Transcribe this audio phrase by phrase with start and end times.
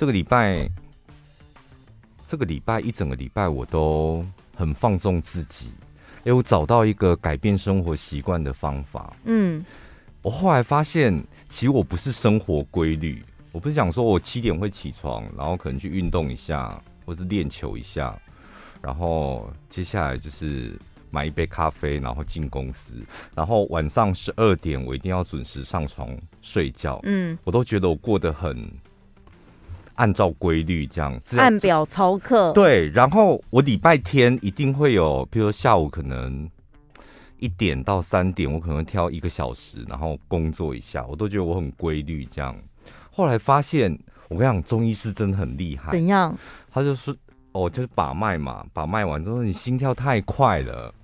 [0.00, 0.66] 这个礼拜，
[2.26, 4.24] 这个礼拜一整个礼拜我都
[4.56, 5.66] 很放纵自己，
[6.24, 9.14] 因为我找到一个改变生活习惯的方法。
[9.24, 9.62] 嗯，
[10.22, 18.18] 我后来发现，其实我不是生活规律，我不是想说我七点会起床，然后可能去运动一下，或是练球一下，
[18.80, 20.78] 然后接下来就是。
[21.12, 27.00] 买一杯咖啡，然后进公司，然后晚上十二点我一定要准时上床睡觉。
[27.02, 28.64] 嗯，我都觉得我过得很
[30.00, 32.54] 按照规律，这样子按表操课。
[32.54, 36.48] 对，然后我礼拜天一定会有，比如说下午可能
[37.38, 42.24] 一点到三点，我可能会挑一个小时，然后工作一下，我都觉得我很规律。
[42.24, 42.56] 这样，
[43.12, 43.92] 后来发现，
[44.28, 45.92] 我跟你讲，中医师真的很厉害。
[45.92, 46.34] 怎样？
[46.72, 47.14] 他就是，
[47.52, 50.94] 哦，就是把脉嘛，把脉完之后，你心跳太快了。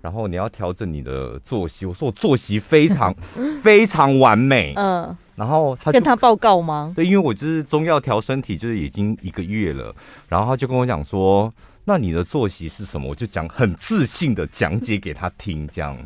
[0.00, 3.14] 然后你要调整你的作息，我说我作息非常
[3.62, 6.92] 非常完美，嗯，然后他跟他报告吗？
[6.96, 9.94] 对，因为我就是中药调身体，就是已经一个月了，
[10.28, 11.52] 然后他就跟我讲说，
[11.84, 13.08] 那你的作息是什么？
[13.08, 15.96] 我就讲很自信的讲解给他听，这样，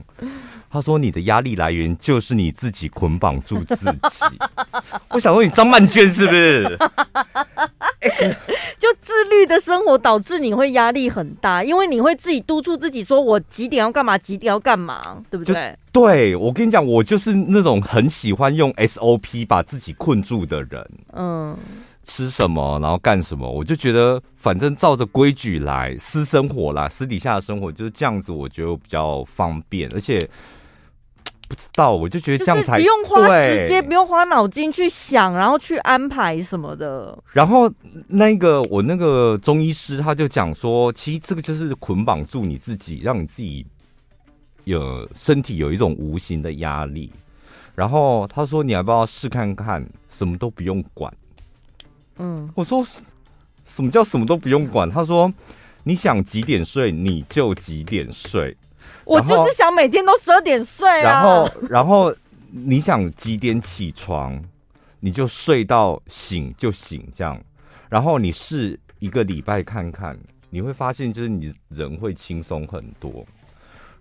[0.74, 3.76] 他说你的压力来源就是你自己捆绑住自
[4.10, 4.24] 己，
[5.10, 6.76] 我想问你张曼娟是不是？
[8.80, 15.78] 就自律的生活导致你会压力很大，因为你会自己督促自己说，我几点要干嘛，几点要干嘛，对不对？
[15.92, 20.90] 对，我跟你讲，我就是那种很喜欢用 SOP 把自己困住的人。
[21.12, 21.56] 嗯，
[22.02, 30.28] 吃什么，然后干什么，我就觉得反正照着规矩来，私生活啦，私底下的生活就是这样子，我觉得比较方便，而且。
[31.54, 37.16] 不知道，我就觉得这样才不用花时间，不用花脑筋去想，然后去安排什么的。
[37.32, 37.70] 然后
[38.08, 43.64] 那个我那个中医师他就讲说，其实这个就是捆绑住你自己，让你自己
[44.64, 47.12] 有身体有一种无形的压力。
[47.74, 51.12] 然后他说，你要不要试看看，什么都不用管？
[52.18, 52.84] 嗯，我说
[53.64, 54.88] 什么叫什么都不用管？
[54.88, 55.32] 他说，
[55.82, 58.56] 你想几点睡你就几点睡。
[59.04, 61.02] 我就是想每天都十二点睡啊。
[61.02, 62.14] 然后，然后
[62.50, 64.42] 你想几点起床，
[65.00, 67.40] 你就睡到醒就醒这样。
[67.88, 70.18] 然后你试一个礼拜看看，
[70.50, 73.24] 你会发现就是你人会轻松很多。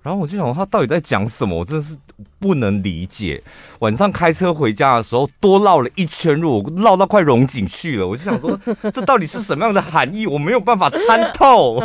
[0.02, 1.96] 然后我就想他到底在讲什么，我真的是
[2.38, 3.41] 不能理解。
[3.80, 8.06] 晚上开车回家的时候，多绕了一圈路，我绕到快融景去了。
[8.06, 8.59] 我就想说，
[8.91, 10.28] 这到底是什么样的含义？
[10.28, 11.81] 我没有办法参透。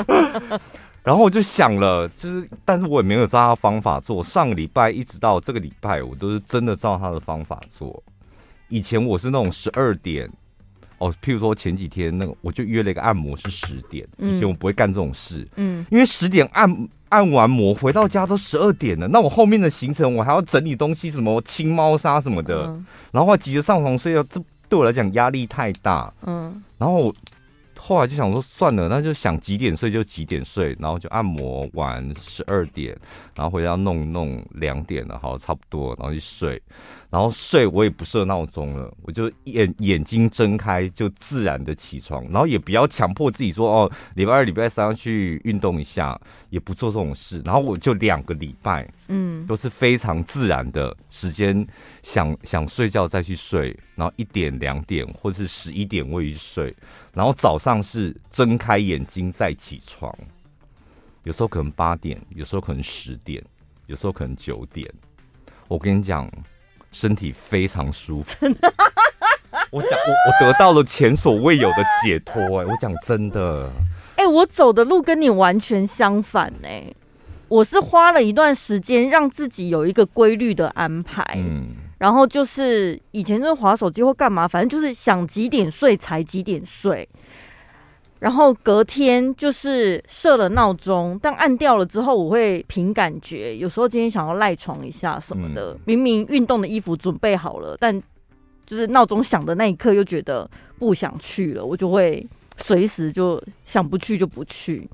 [1.05, 4.23] 然后我就想了，就是，但是我也没有照他的方法做。
[4.23, 8.03] 上个礼拜一直到这个礼拜，我都是真的照他的方法做。
[8.69, 10.29] 以前我是那种十二点，
[10.99, 14.07] 哦，譬如说前几天那个，我就约了一个按摩是十点。
[14.19, 22.67] 以前我不会干这种事，嗯，因为十点按按完摩回到家都十二点了，那我后面的行程我还要整理东西，什么清猫砂什么的，
[23.13, 24.39] 然后我急着上床睡觉，这
[24.69, 27.15] 对我来讲压力太大，嗯，然后我。
[27.79, 32.95] 后来就想说算了，那就想几点睡就几点睡，然后就按摩完十二点，
[33.35, 36.61] 然后回家弄弄两点了，好差不多，然后就睡，
[37.09, 51.67] 然后睡我也不设闹钟了，我就眼眼睛睁开就自然的起床，然后也不要强迫自己说哦，礼拜二、礼拜三要去运动一下，也不做这种事，然后我就两个礼拜，嗯，都是非常自然的时间，
[52.03, 56.75] 想想睡觉再去睡，然后一点、两点或者是十一点我也去睡。
[57.15, 60.11] 然后早上是睁开眼睛再起床，
[61.25, 63.45] 有时候可能八点，有时候可能十点，
[63.87, 64.89] 有时候可能九点。
[65.69, 66.27] 我跟你讲，
[66.93, 68.47] 身体非常舒服。
[69.71, 72.41] 我讲，我我得到了前所未有的解脱。
[72.61, 73.71] 哎，我讲真的。
[74.17, 76.91] 哎，我走的路跟你完全相反哎。
[77.49, 81.23] 我是花了一段时间让自己有一个规律的安排。
[81.37, 81.75] 嗯。
[81.99, 87.07] 然后就是以前就是划手机或干嘛，反正就是想几点睡才几点睡。
[88.21, 93.57] 然后隔天就是设了闹钟，但按掉了之后，我会凭感觉。
[93.57, 98.03] 有时候今天想要赖床一下什么的，明明运动的衣服准备好了，但
[98.67, 102.27] 就是闹钟响的那一刻又觉得不想去了，我就会
[102.57, 104.89] 随时就想不去就不去。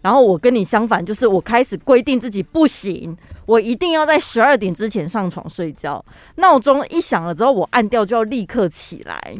[0.00, 3.16] 然后我跟你相反，就是我开始规定自己不行，
[3.46, 6.02] 我一定要在十二点之前上床睡觉。
[6.36, 9.34] 闹钟一响了之后，我按掉就要立刻起来。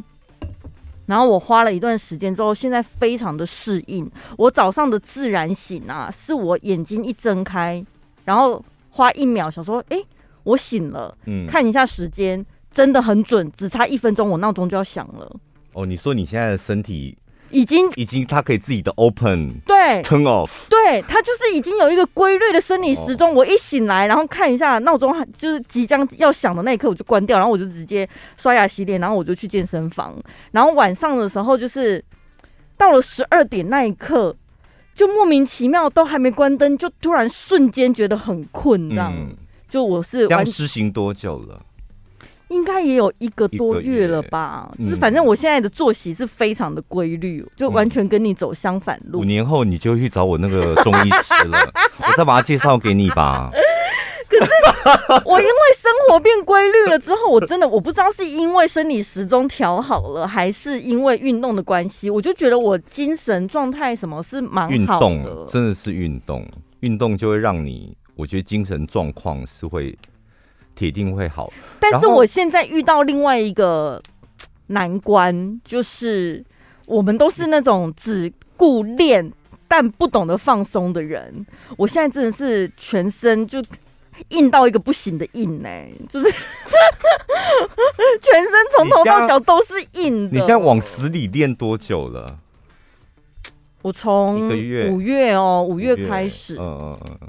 [1.08, 4.08] 然后我花了一段时间之后，现在非常的适应。
[4.36, 7.82] 我早上的自然醒啊，是我眼睛一睁开，
[8.26, 9.98] 然后花一秒想说：“哎，
[10.44, 15.34] 我醒了。”嗯，看一下时间，真的很准，只差一分钟，我闹钟就要响了。
[15.72, 17.16] 哦，你说你现在的身体
[17.50, 23.30] 已经已经他可以自己的 open 对 turn off，对，他就是已经有一个规律的生理时钟。
[23.30, 30.14] 哦、我一醒来，然后看一下闹钟，就是即将要响的那一刻，我就关掉，然后我就直接刷牙洗脸，然后我就去健身房。
[30.52, 32.04] 然后晚上的时候，就是
[32.76, 34.36] 到了十二点那一刻，
[34.94, 39.12] 就莫名其妙都还没关灯，就突然瞬间觉得很困，这样。
[39.14, 39.34] 嗯、
[39.68, 41.62] 就我是这样实行多久了？
[42.48, 49.20] 应该也有一个多月了吧，就是反正我现在的作息是非常的规律，嗯、就完全跟你走相反路。
[49.20, 51.58] 五年后你就去找我那个中医师了，
[52.00, 53.50] 我再把他介绍给你吧。
[54.30, 54.50] 可是
[55.24, 65.06] 我因为生活变规律了之后，我真的我不知道是因为生理时钟调好了，还是因为运动的关系，我就觉得我精神状态什么是蛮好的。
[65.06, 66.46] 运动真的是运动，
[66.80, 69.96] 运动就会让你，我觉得精神状况是会。
[70.78, 74.00] 铁定会好，但是我现在遇到另外一个
[74.68, 76.44] 难关，就是
[76.86, 79.32] 我们都是那种只顾练
[79.66, 81.44] 但不懂得放松的人。
[81.76, 83.60] 我现在真的是全身就
[84.28, 86.30] 硬到一个不行的硬呢、欸，就是
[88.22, 90.34] 全身从头到脚都是硬的。
[90.34, 92.38] 你现在往死里练多久了？
[93.82, 94.48] 我从
[94.92, 97.28] 五月哦，五月开始，嗯嗯嗯。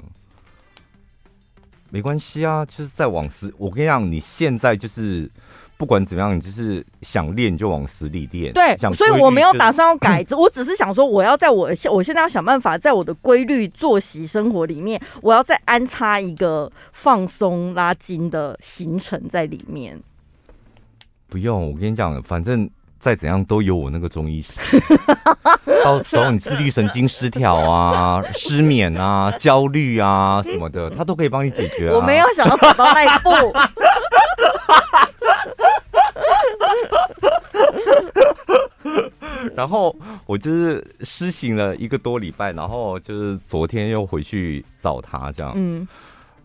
[1.90, 3.52] 没关系啊，就是在往死。
[3.58, 5.30] 我跟你讲，你现在就是
[5.76, 8.52] 不管怎么样，你就是想练就往死里练。
[8.52, 20.00] 对，所以我没有打算要改，我只是想说，我要在我现我现在要想办法，在我的规律作息生活里面，我要再安插一个放松拉筋的行程在里面。
[21.28, 22.70] 不用，我跟你讲，反正。
[23.00, 24.60] 再怎样都有我那个中医师，
[25.82, 31.96] 到时候你自律神经失调啊、 失眠啊、焦虑啊什么的，他都可以帮你解决啊。
[31.96, 33.30] 我没有想到走到那一步。
[39.56, 39.94] 然后
[40.26, 45.52] 我就是施行了一个多礼拜，然后就是昨天又回去找他这样。
[45.56, 45.86] 嗯。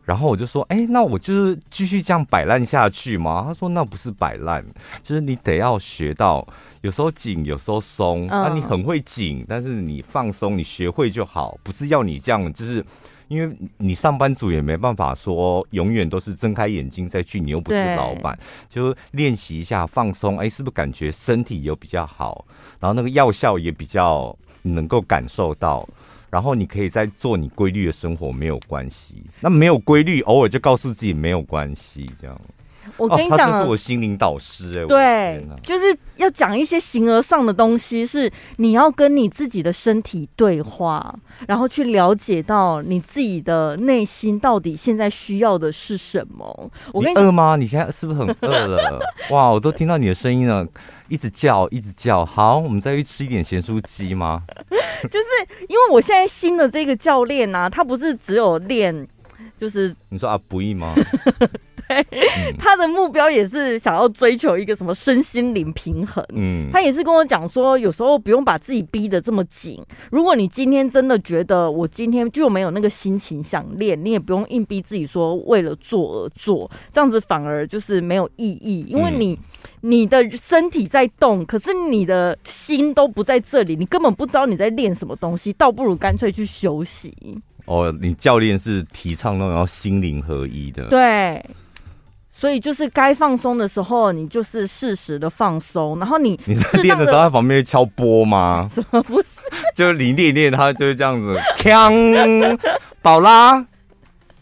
[0.05, 3.43] 然后我就说，哎、欸，那我就是继续这样摆烂下去吗？
[3.47, 4.63] 他说，那不是摆烂，
[5.01, 6.47] 就是你得要学到，
[6.81, 8.27] 有时候紧，有时候松。
[8.27, 12.85] 那、嗯啊、你很会紧，但是你放松，你学会就好，不是要你这样，就是
[13.27, 18.37] 因为你上班族也没办法说永远都是睁开眼睛再去，你又不是老板，
[18.69, 20.37] 就练习一下放松。
[20.37, 22.45] 哎、欸，是不是感觉身体有比较好？
[22.79, 25.87] 然后那个药效也比较能够感受到。
[26.35, 29.23] 然后你可以在做你规律的生活，没有关系。
[29.39, 32.41] 那没有规律，偶尔就告诉自己没有关系，这样。
[32.97, 34.85] 我跟你讲，哦、他就是我心灵导师哎、欸。
[34.85, 41.13] 对，就是要讲一些形而上的东西，是你要跟你自己的身体对话，
[41.47, 46.71] 然后去了解到你自己的内心到底现在需要的是什么。
[46.93, 47.55] 我跟你，你饿吗？
[47.55, 48.99] 你现在是不是很饿了？
[49.31, 50.65] 哇，我都听到你的声音了，
[51.09, 52.25] 一直叫，一直叫。
[52.25, 54.43] 好，我们再去吃一点咸酥鸡吗？
[55.03, 55.25] 就是
[55.67, 59.07] 因为我现在新的这个教练呢、啊，他不是只有练，
[59.57, 60.95] 就是你说啊，不易吗？
[61.87, 62.05] 对，
[62.57, 66.23] 他的目标也是想要追求一个什么身心灵平衡。
[66.33, 69.83] 嗯，他也是跟我讲说，有时候不用把自己逼得这么紧。
[70.11, 78.85] 如果你今天真的觉得我今天就没有那个心情想练，你也不用硬逼自己说为了做而做，这样子反而就是没有意义。
[78.87, 79.37] 因为你
[79.81, 87.13] 你的身体在动，可是你的心都不在这里，你根本不知道你在练什么东西，倒不如干脆去休息。
[87.65, 91.43] 哦，你教练是提倡那种要心灵合一的，对。
[92.37, 98.67] 所以就是该放松的时候，你就是适时的放松，然后你 你在练的时候，他旁边敲波吗？
[98.75, 99.39] 怎么不是？
[99.73, 101.39] 就是你练练，他就是这样子。
[101.57, 102.59] 锵，
[103.01, 103.65] 宝拉，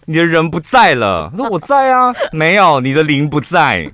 [0.05, 1.29] 你的人不在了。
[1.31, 3.91] 他说我在啊，没有，你的灵不在，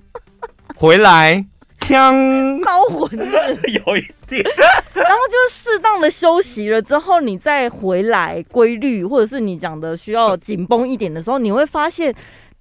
[0.76, 1.46] 回来。
[1.82, 4.42] 锵，招魂了，有一点。
[4.94, 12.16] 然后就是适当的休息了之后，你再回来规律，或者是你讲的需要紧绷一点的时候，你会发现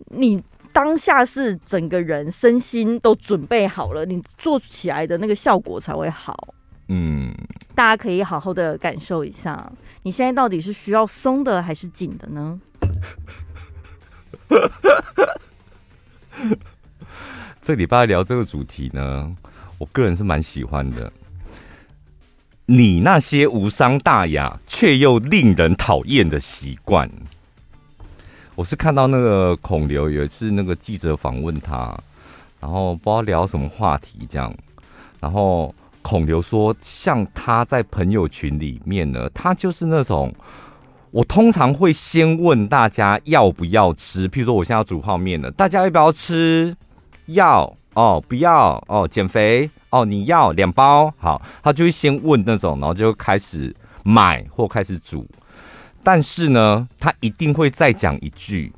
[0.07, 0.42] 你。
[0.72, 6.54] 当下是整个人身心都准备好了，你做起来的那个效果才会好。
[6.88, 7.34] 嗯，
[7.75, 9.70] 大家可以好好的感受一下，
[10.02, 12.60] 你现在到底是需要松的还是紧的呢？
[17.60, 19.34] 这礼拜聊这个主题呢，
[19.76, 21.12] 我个人是蛮喜欢的。
[22.64, 27.10] 你那些无伤大雅却又令人讨厌的习惯。
[28.58, 31.96] 我是看到那个孔刘有一次那个记者访问他，
[32.58, 34.52] 然后不知道聊什么话题这样，
[35.20, 35.72] 然后
[36.02, 40.34] 孔刘说，像他在朋友群里面呢，他就是那种，
[41.12, 46.76] 我通常会先问大家要不要吃，譬如说我现在要煮泡面了，大家要不要吃？
[47.26, 53.72] 要哦，不要哦，减肥哦，你要两包，好，他就会先问那种，然后就开始
[54.02, 55.24] 买或开始煮。
[56.02, 58.73] 但是呢，他一定会再讲一句。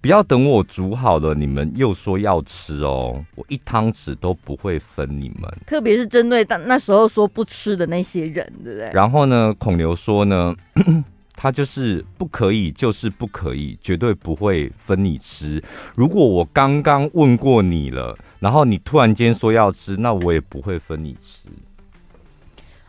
[0.00, 5.48] 不要等我煮好了，你们又说要吃哦，我一汤匙都不会分你们。
[5.64, 8.90] 特别是针对那时候说不吃的那些人，对不对？
[8.92, 10.52] 然后呢，孔刘说呢，
[11.36, 15.62] 他就是不可以，就是不可以，绝对不会分你吃。
[15.94, 21.46] 如果我刚刚问过你了，然后你突然间说要吃，那我也不会分你吃。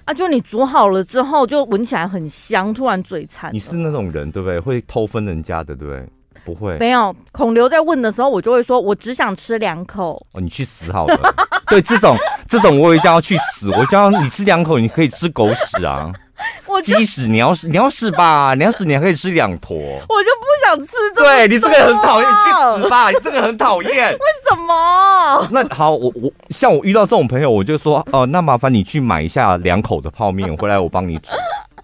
[0.06, 3.54] 啊，就你煮好了之后，就闻起来很香，突然嘴馋。
[3.54, 4.60] 你是那种人对不对？
[4.60, 6.06] 会偷分人家的对不对？
[6.46, 7.16] 不会，没有。
[7.32, 10.16] 孔刘在问的时候，我就会说，我只想吃两口。
[10.34, 11.34] 哦，你去死好了。
[11.68, 12.18] 对，这种
[12.50, 13.70] 这种，我也叫要去死。
[13.70, 16.12] 我叫你吃两口，你可以吃狗屎啊！
[16.68, 18.54] 我鸡屎，你要是，你要是吧？
[18.58, 19.76] 你要是，你还可以吃两坨。
[19.78, 21.28] 我就不想吃这个。
[21.28, 23.10] 对，你这个很讨厌，去死吧！
[23.10, 24.12] 你这个很讨厌。
[24.14, 24.20] 为
[24.50, 25.48] 什么？
[25.52, 31.30] 那好，我我像我遇到这种朋友，我就说，哦、呃，那麻烦你去买一下两口的泡面回来，我帮你煮。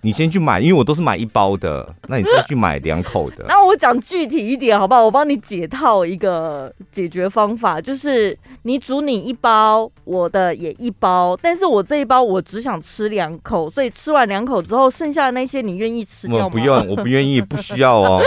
[0.02, 3.46] 你先去买，因为我都是买一包的，那你再去买两口的。
[3.50, 5.04] 那我讲具体一点好不好？
[5.04, 16.46] 我帮你解套一个解决方法，就是你煮你一包，我的也一包，但是我这一包我只想吃两口，所以吃完两口之后，剩下的那些你愿意吃掉吗？
[16.46, 18.22] 我不用，我不愿意，不需要哦，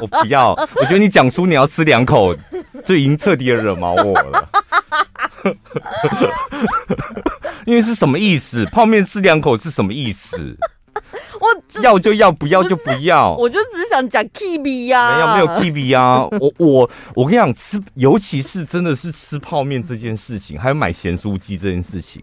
[0.00, 0.50] 我不要。
[0.50, 2.34] 我觉得你讲出你要吃两口，
[2.86, 4.48] 就已经彻底的惹毛我了。
[7.66, 8.64] 因为是什么意思？
[8.66, 10.56] 泡面吃两口是什么意思？
[11.76, 13.34] 我要就要，不要就不要。
[13.36, 16.26] 我就只想讲 Kimi 呀，没有没有 Kimi 呀。
[16.40, 22.22] 我我我跟你讲，吃尤其是真的是吃泡面这件事情，还有买咸酥鸡这件事情，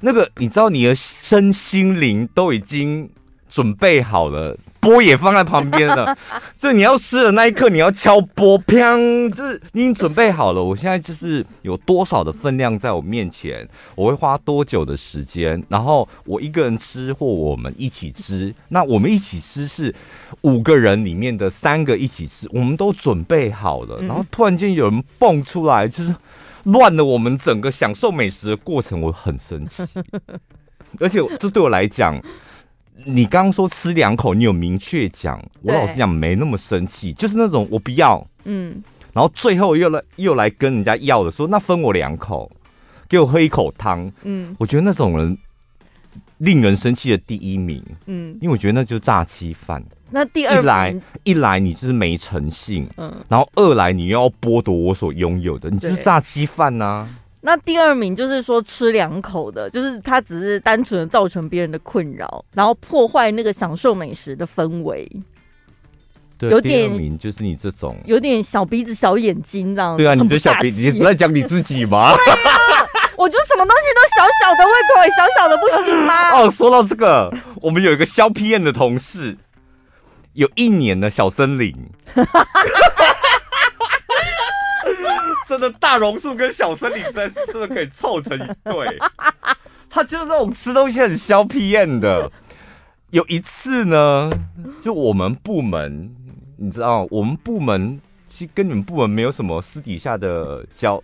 [0.00, 3.08] 那个你知道，你的身心灵都已经
[3.52, 4.56] 准备好了。
[4.80, 6.18] 波也放在旁边了，
[6.58, 9.30] 就你要吃的那一刻，你要敲波，砰！
[9.32, 10.60] 就是你已经准备好了。
[10.60, 18.52] 我现在就是有多少的分量在我面前，我会花多久的时间，然后我一个人吃或我们一起吃。
[18.70, 19.94] 那我们一起吃是
[20.40, 24.00] 五个人里面的三个一起吃，我们都准备好了。
[24.00, 26.12] 然后突然间有人蹦出来，就是
[26.64, 29.84] 乱了我们整个享受美食的过程，我很生气。
[30.98, 32.20] 而且这对我来讲。
[33.04, 38.82] 你刚刚说吃两口，你有明确讲，我老实讲没那么生气，就是那种我不要，嗯，
[39.12, 42.50] 然后最后又来又来跟人家要的，说那分我两口，
[43.08, 45.36] 给我喝一口汤，嗯，我觉得那种人
[46.38, 49.82] 令人生气的第一名，嗯，因为我觉得那就是诈欺犯。
[50.14, 50.94] 那第二一来
[51.24, 57.08] 一来你就是没诚信，嗯，然后二来你又要剥夺我所拥有的，你就是诈欺犯呐、啊。
[57.44, 65.10] 那第二名就是说吃两口的，就是他只是单纯的造成别人的困扰，然后破坏那个享受美食的氛围。
[66.38, 69.96] 对，有点名就是你这种，有点小鼻子小眼睛这样。
[69.96, 72.10] 对啊，你这小鼻子，你在讲你自己吗？
[72.14, 72.16] 啊、
[73.16, 76.30] 我就什么东西都小小的胃口，小小的不行吗？
[76.38, 79.36] 哦，说到这个，我们有一个削皮燕的同事，
[80.34, 81.74] 有一年的小森林。
[85.52, 88.98] 真的大榕树跟小森林实在是真的可以凑成一对，
[89.90, 92.32] 他就是那种吃东西很削皮眼的。
[93.10, 94.30] 有一次呢，
[94.80, 96.10] 就我们部门，
[96.56, 101.02] 你知道，我们部门其实跟你们部门没有什么私底下的交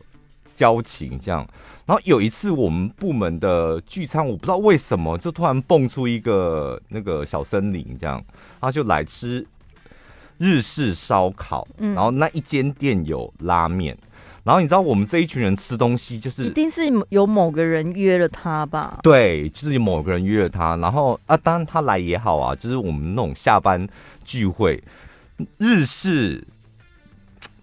[0.57, 1.47] 交情，这样。
[1.85, 8.25] 然后有一次我们部门的聚餐，我不知道为什么就突然蹦出一个那个小森林，这样，
[8.63, 9.47] 他就来吃
[10.39, 13.95] 日式烧烤，然后那一间店有拉面。
[14.49, 18.99] 然后你知道我们这一群人吃东西，就是一定是有某个人约了他吧？
[19.03, 20.75] 对，就是有某个人约了他。
[20.77, 23.87] 然后啊，当然他来也好啊，就是我们那种下班
[24.25, 24.83] 聚会，
[25.59, 26.43] 日式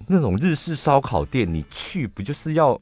[0.05, 2.79] 那种日式烧烤店，你去不就是要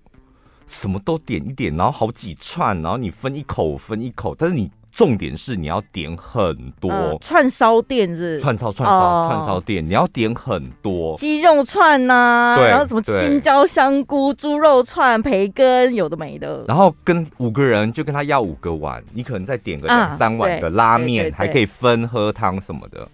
[0.68, 4.70] 什么都点一点，然后好几串，然后你分一口分一口，但是你。
[4.94, 8.40] 重点是你要点很多、呃、串烧店是，是？
[8.40, 11.18] 串烧串烧、哦、串烧店，你要点很多。
[11.18, 23.10] 鸡肉串呐、然后什么青椒香菇猪肉串培根有的没的，然后跟五个人就跟他要五个碗，你可能再点个两三碗的拉面，还可以分喝汤什么的，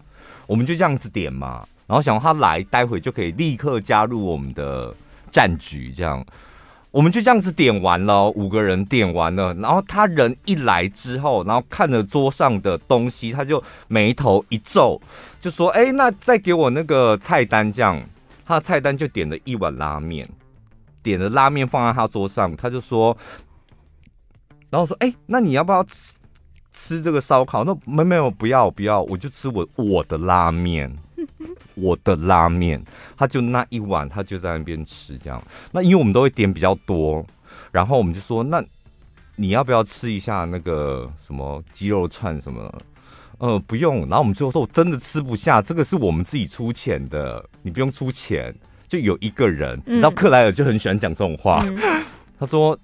[0.47, 4.93] 我们就这样子点嘛，然后想他来，待会就可以立刻加入我们的
[5.31, 6.25] 战局，这样。
[6.91, 14.99] 我们就这样子点完了，五个人点完了，然后他人一来之后，然后看着桌上的东西，他就眉头一皱，
[15.39, 18.01] 就说：“哎，那再给我那个菜单。”这样，
[18.43, 20.27] 他的菜单就点了一碗拉面，
[21.03, 23.15] 点了拉面放在他桌上，他就说，
[24.71, 26.13] 然后说：“哎，那你要不要吃
[26.73, 30.91] 吃这个烧烤？”那没没有，不要不要，我就吃我我的拉面。
[31.79, 32.83] 我的拉面，
[33.17, 35.41] 他就那一碗，他就在那边吃这样。
[35.71, 37.25] 那因为我们都会点比较多，
[37.71, 38.63] 然后我们就说，那
[39.35, 42.73] 你要不要吃一下那个什么鸡肉串什么？
[43.39, 44.01] 呃，不用。
[44.01, 48.53] 然后我们最后说，我真的吃不下，这个是我们自己出钱的，你不用出钱。
[48.87, 51.63] 就有一个人，然后克莱尔就很喜欢讲这种话。
[51.63, 51.77] 嗯、
[52.39, 52.75] 他说：“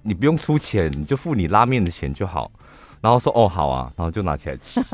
[0.00, 2.50] 你不用出钱，你就付你拉面的钱就好。”
[3.02, 4.80] 然后说：“哦，好啊。”然后就拿起来吃。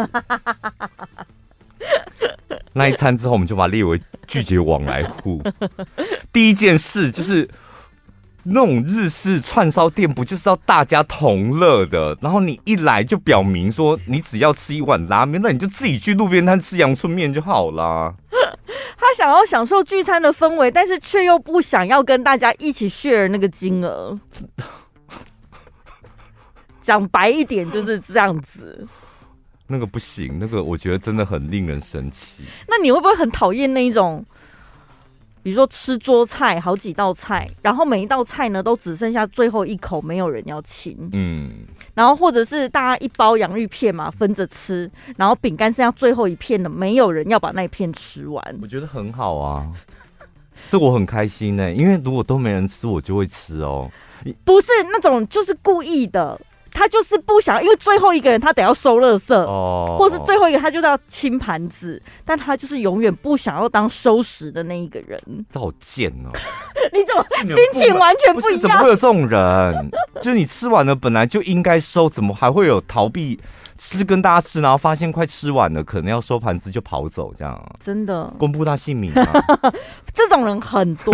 [2.74, 5.42] 那一餐之后，我们就把它列为拒绝往来户。
[6.30, 7.48] 第一件事就是。
[8.46, 12.14] 那种日式串烧店不就是要大家同乐的？
[12.20, 18.12] 然后你一来就表明说你只要吃一碗拉面，那你就自己去路边摊吃阳春面就好啦。
[19.00, 24.20] 他想要享受聚餐的氛围，但是却又不想要跟大家一起 share 那个金额。
[26.82, 28.86] 讲白一点就是这样子。
[29.66, 32.44] 那个不行，那个我觉得真的很令人生气。
[32.68, 34.24] 那你会不会很讨厌那一种？
[35.42, 40.96] 比如说吃桌菜好几道菜，然后每一道菜呢都只剩下最后一口，没有人要亲。
[41.12, 48.42] 嗯，然后或者是大家一包洋芋片嘛，分着吃，然后饼干剩下最后一片了，没有人要把那一片吃完。
[48.62, 49.70] 我觉得很好啊，
[50.70, 53.90] 这我很开心呢、欸，因为如果都没人吃，我就会吃哦。
[54.46, 56.40] 不是那种就是故意的。
[56.74, 65.18] 他就是不想，因为最后一个人他得要收垃圾，哦，或是最后一个他就要清盘子，但他就是永远不想要当收拾的那一个人。
[65.48, 66.28] 这好贱哦！
[66.92, 68.60] 你怎么心情完全不一样？
[68.60, 69.90] 怎么会有这种人？
[70.20, 73.40] 就是你吃完了本来就应该收，怎么还会有逃避
[73.76, 77.76] 吃跟大家吃，然后发现快吃完了，可能要收盘子就跑走这样？
[77.78, 79.32] 真的公布他姓名啊？
[80.12, 81.12] 这种人很多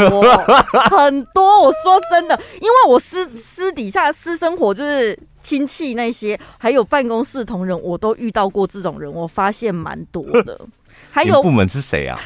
[0.90, 1.62] 很多。
[1.62, 5.18] 我说真的，因为我私私底下私生活就是。
[5.42, 10.60] 亲戚那些，还有办公室同仁，我都遇到过这种人，我发现蛮多的。
[11.10, 12.20] 还有部门是谁啊？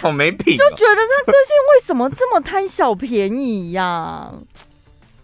[0.00, 4.32] 好没品，就觉得他个性为什么这么贪小便宜呀、啊？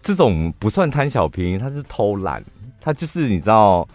[0.03, 2.43] 这种不算贪小便宜，他是偷懒，
[2.81, 3.87] 他就是你知道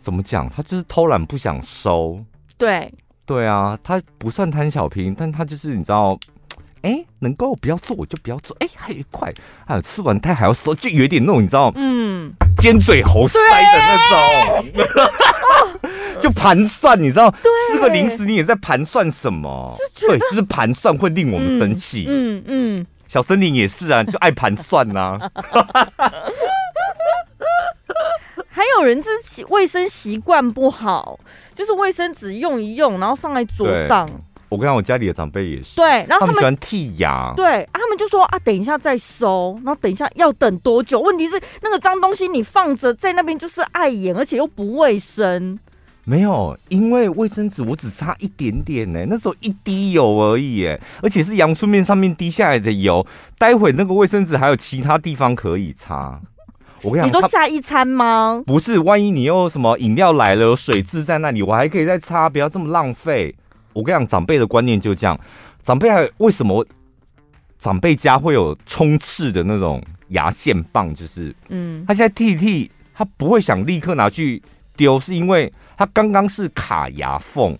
[0.00, 0.50] 怎么讲？
[0.54, 2.22] 他就是偷懒，不想收。
[2.58, 2.92] 对
[3.24, 6.18] 对啊，他不算贪小便宜，但他就是你知道。
[6.82, 8.56] 哎、欸，能够不要做我就不要做。
[8.60, 9.32] 哎、欸，还有一块，
[9.66, 13.40] 还有吃完他还要收，就有点那种你知道，嗯，尖嘴猴腮的
[13.88, 14.70] 那
[15.82, 15.90] 种，
[16.22, 17.28] 就盘算你知道，
[17.72, 19.76] 吃个零食你也在盘算什么？
[19.98, 22.38] 对，就是盘算会令我们生气、嗯。
[22.46, 25.30] 嗯嗯，小森林也是啊，就爱盘算呐、啊。
[28.76, 31.18] 还有人自己卫生习惯不好，
[31.54, 34.06] 就是卫生纸用一用，然后放在桌上。
[34.50, 41.00] 我跟你讲，我家里的长辈也是，对，然后他们，喜欢剔牙，对，他们就说啊，等一下再收，然后等一下要等多久？
[41.00, 45.58] 问题是那个脏东西你放着在那边就是碍眼，而且又不卫生。
[46.04, 53.06] 没有，因为卫生纸我只擦一点点呢，那时候一滴油而已，哎，而且是阳春面上面滴下来的油，
[53.38, 56.20] 待会那个卫生纸还有其他地方可以擦。
[56.86, 58.40] 我跟你讲，你说下一餐吗？
[58.46, 63.34] 不是，万一你又什么饮料来了，有水渍在那里，我还可以再擦，不要这么浪费。
[63.72, 65.18] 我跟你讲，长辈的观念就这样。
[65.64, 66.64] 长辈还为什么
[67.58, 70.94] 长辈家会有充斥的那种牙线棒？
[70.94, 74.40] 就是，嗯，他现在剃剃，他不会想立刻拿去
[74.76, 77.58] 丢，是因为他刚刚是卡牙缝，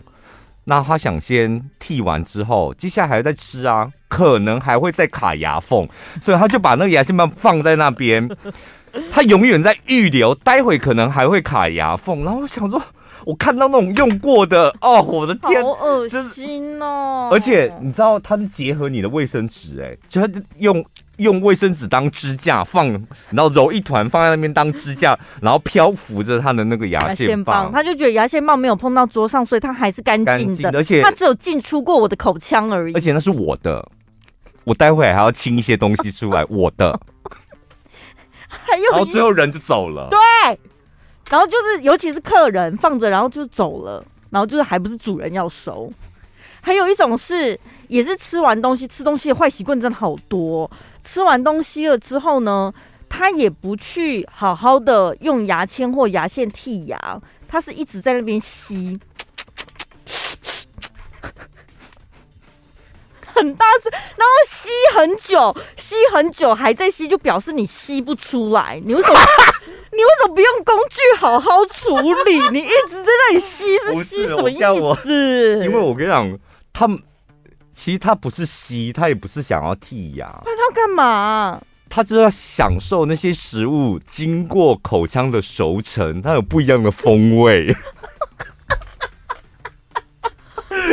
[0.63, 5.85] 那他想先剃完之后，接下来还在吃啊，可能还会再卡牙缝，
[6.21, 8.25] 所以他就把那个牙线棒放在那边，
[9.11, 12.23] 他永远在预留，待会可能还会卡牙缝。
[12.23, 12.81] 然后我想说。
[13.25, 17.27] 我看到那种用过的哦，我的天，好恶心哦！
[17.29, 20.85] 而且你知道它是结合你的卫生纸，哎，就它用
[21.17, 22.87] 用卫生纸当支架放，
[23.31, 27.69] 然后揉一团放在那边当支架，然后漂浮着它的那个牙线棒。
[27.69, 32.93] 他就觉得牙线棒没有碰到桌上，所以它还是干净的，而且它只有进出过我的口腔而已。
[32.93, 33.85] 而且那是我的，
[34.63, 36.97] 我待会还要清一些东西出来，我的。
[38.47, 40.09] 还有，然后最后人就走了。
[40.09, 40.59] 对。
[41.29, 45.91] 然后就是，尤其是客人放着，然后就走了，然后就是还不是主人要收。
[46.61, 50.69] 还有一种是，也是吃完东西，吃东西的坏习惯真的好多。
[51.01, 52.73] 吃完东西了之后呢，
[53.09, 58.97] 他也不去好好的用牙签或牙线剔牙，他是一直在那边吸，
[63.37, 68.81] 很大声，然后吸很久，吸很久还在吸，就表示你吸不出来。
[68.85, 69.15] 你为什么？
[69.91, 72.37] 你为什么不用工具好好处理？
[72.51, 74.59] 你一直在那里吸，是吸什么意
[75.01, 75.63] 思？
[75.63, 76.37] 因为我跟你讲，
[76.73, 76.99] 他们
[77.73, 81.59] 其实他不是吸，他也不是想要剔牙，那他干嘛？
[81.89, 87.73] 他就要享受那些食物经过口腔的熟成，它有不一样的风味。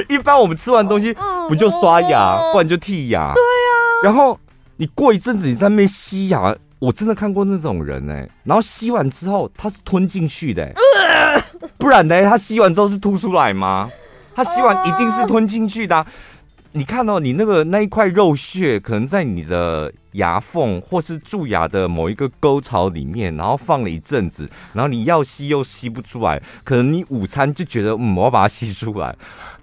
[0.09, 1.13] 一般我们吃完东西
[1.49, 3.33] 不就刷牙，不然就剔牙。
[3.35, 4.39] 对啊，然后。
[4.77, 10.75] 你过一阵子你在那边吸牙，我真的看过那种人哎、欸，然后吸完之后他是吞进去的、欸，
[11.79, 13.89] 不然呢，他吸完之后是吐出来吗？
[14.35, 16.05] 他吸完一定是吞进去的、啊。
[16.73, 29.15] 你看到、哦、你那个那一块肉屑，可能在你的牙缝或是蛀牙的某一个沟槽里面，然后放了一阵子，然后你要吸又吸不出来，可能你午餐就觉得嗯，我要把它吸出来，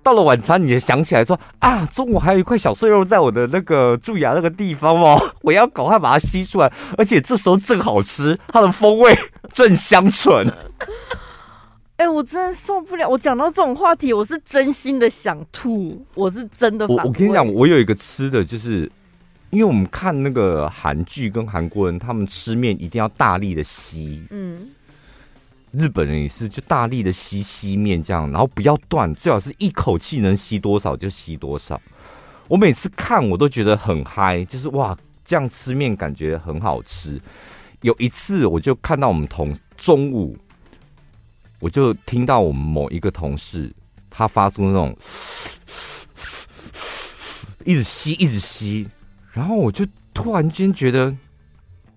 [0.03, 9.17] 到了晚餐你就想起来说啊，中午还有一块小碎肉在我的那个蛀牙那个地方哦， 我要赶快把它吸出来，而且这时候正好吃，它的风味
[9.53, 10.51] 正香醇。
[11.97, 13.07] 哎、欸，我真的受不了！
[13.07, 16.87] 我讲到这种话题，我是真心的想吐，我是真的。
[16.87, 18.91] 我我跟你讲，我有一个吃的，就是
[19.51, 24.23] 因为我们看那个韩剧跟韩国人，他们吃面一定要大力的吸。
[24.31, 24.67] 嗯，
[25.71, 31.81] 日本人也是，就大力的吸吸面这样，然后不要断，最好是一口气能吸多少就吸多少。
[32.47, 37.21] 我每次看我都觉得很嗨，就是哇，这样吃面感觉很好吃。
[37.81, 40.38] 有一次我就看到我们同中午。
[41.60, 43.71] 我就听到我们某一个同事，
[44.10, 44.97] 他发出那种
[47.63, 48.89] 一直吸一直吸，
[49.31, 51.15] 然后我就突然间觉得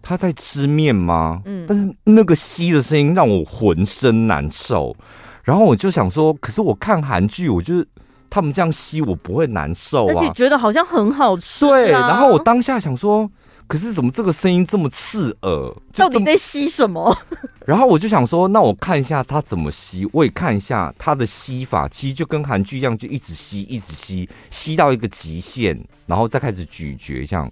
[0.05, 1.43] 他在吃面吗？
[1.47, 4.95] 嗯，但是那个吸的声音让我浑身难受，
[5.43, 7.89] 然后我就想说，可是我看韩剧，我就是
[8.31, 11.69] 他们这样吸，我不会难受啊，而且觉得好像很好吃啊。
[11.69, 13.29] 对，然后我当下想说。
[13.67, 15.75] 可是怎么这个声音这么刺耳？
[15.95, 17.17] 到底在吸什么？
[17.65, 27.51] 然后我就想说，那我看一下他怎么吸，我也看一下他的吸法，其实就跟韩剧一样，就一直吸，一直吸，吸到一个极限，然后再开始咀嚼，这样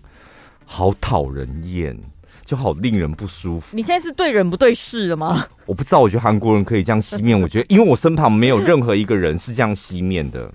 [0.67, 1.99] 好讨人厌，
[2.45, 3.77] 就好令人不舒服。
[3.77, 5.47] 你现在是对人不对事了吗？
[5.67, 10.51] 我不知道，我觉得韩国人可以这样吸面，我觉得，因为我身旁没有任何一个人是这样吸面的。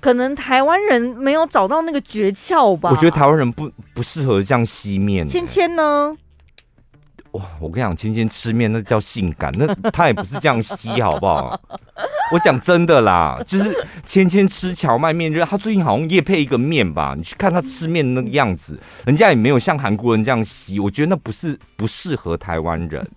[0.00, 2.90] 可能台湾人没有找到那个诀窍吧。
[2.90, 5.26] 我觉得台湾人不不适合这样吸面。
[5.28, 6.16] 芊芊呢？
[7.32, 11.60] 哇，我跟你讲，芊芊吃面那叫性感，那他也不是这样吸，好不好？
[12.30, 13.74] 我讲真的啦，就是
[14.06, 17.14] 芊芊吃荞麦面，就是他最近好像夜配一个面吧？
[17.16, 20.78] 你去看他吃面那个样子，人家也没有像韩国人这样吸。
[20.78, 23.08] 我觉得那不是不适合台湾人。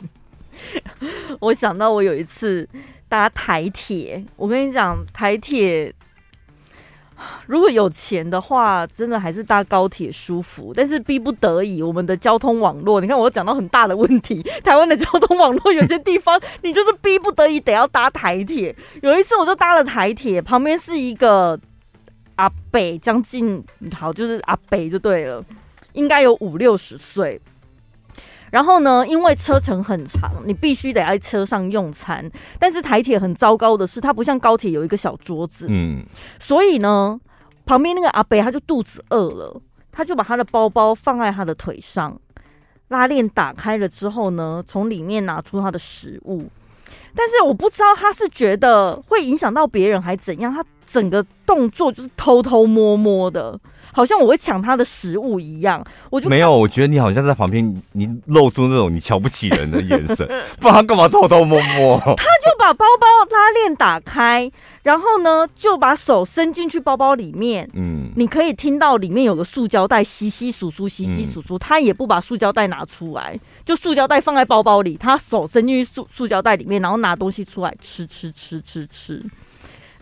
[1.40, 2.68] 我想到我有一次
[3.10, 5.94] 搭台铁，我跟你讲台铁。
[7.46, 10.72] 如果有钱的话，真的还是搭高铁舒服。
[10.76, 14.42] 但是逼不得已，我们的交通网络，你看我讲到很大的问题。
[14.64, 18.76] 台湾的交通网络有些地方，你就是逼不得已得要搭台铁。
[19.02, 21.60] 有一次我就搭了台铁，旁边是一个
[22.36, 23.64] 阿北，将近
[23.98, 25.44] 好就是阿北就对了，
[25.94, 27.40] 应该有五六十岁。
[28.52, 32.30] 然后呢，因为车程很长，你必须得在车上用餐。
[32.60, 36.06] 但是台铁很糟糕的是，它不像高铁有一个小桌子，嗯，
[36.38, 37.20] 所以呢，
[37.66, 39.62] 旁边那个阿北他就肚子饿了，
[39.92, 42.20] 他就把他的包包放在他的腿上，
[42.90, 46.50] 拉链打开了之后呢，从里面拿出他的食物。
[47.16, 53.58] 但是我不知道他是觉得会影响到别人还怎样，他整个动作就是偷偷摸摸的。
[53.92, 56.56] 好像我会抢他的食物一样，我就没有。
[56.56, 60.28] 我觉得你好像在旁边，你露出那种你瞧不起人的眼神，
[60.60, 62.00] 不然他干嘛偷偷摸摸？
[62.00, 64.52] 他就把包包拉链打开，
[64.84, 67.70] 然后呢，就把手伸进去包包里面。
[67.74, 71.58] 嗯，你可以听到里面有个塑胶袋，稀稀疏疏，稀稀疏疏。
[71.58, 79.24] 他也不把塑胶袋拿出来，就塑胶袋放在包包里，他手伸进去塑塑胶袋里面，然后拿东西出来吃吃吃吃吃。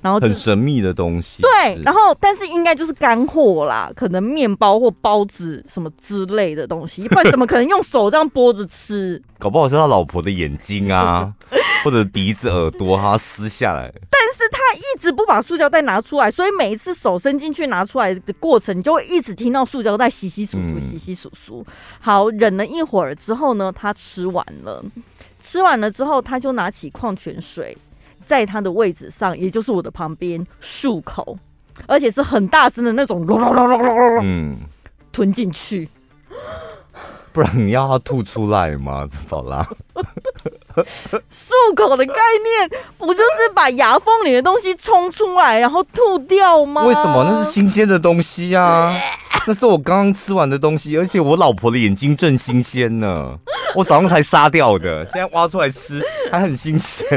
[0.02, 9.22] 然后很神秘的东西，对，然后但是应该就是干货啦，可能面包或包子什么之类的东西， 不然怎么可能用手这样剥着吃？
[9.38, 11.34] 搞不好是他老婆的眼睛啊，
[11.84, 13.92] 或者鼻子、耳朵，他撕下来。
[14.10, 21.66] 但是他一直不把塑胶袋拿出来，所以每一次手伸进去拿出来的过程，你就会一直听到塑胶袋稀稀疏疏、稀稀疏疏。
[22.00, 24.84] 好，忍了一会儿之后呢，他吃完了，
[25.42, 27.78] 吃完了之后，他就拿起矿泉水。
[28.30, 31.36] 在他的位置上，也就是我的旁边漱口，
[31.88, 33.26] 而且是很大声的那种，
[34.22, 34.56] 嗯，
[35.12, 35.90] 吞进去。
[37.34, 39.08] 不然你要他吐出来吗？
[39.28, 39.68] 宝拉，
[41.32, 46.86] 漱口的概念不就是把牙缝里的东西冲出来，然后吐掉吗？
[46.86, 47.24] 为什么？
[47.24, 48.96] 那是新鲜的东西啊！
[49.48, 53.36] 那是我刚刚吃完的东西，而且我老婆的眼睛正新鲜呢。
[53.76, 57.08] 我早上才杀掉的，现在挖出来吃还很新鲜。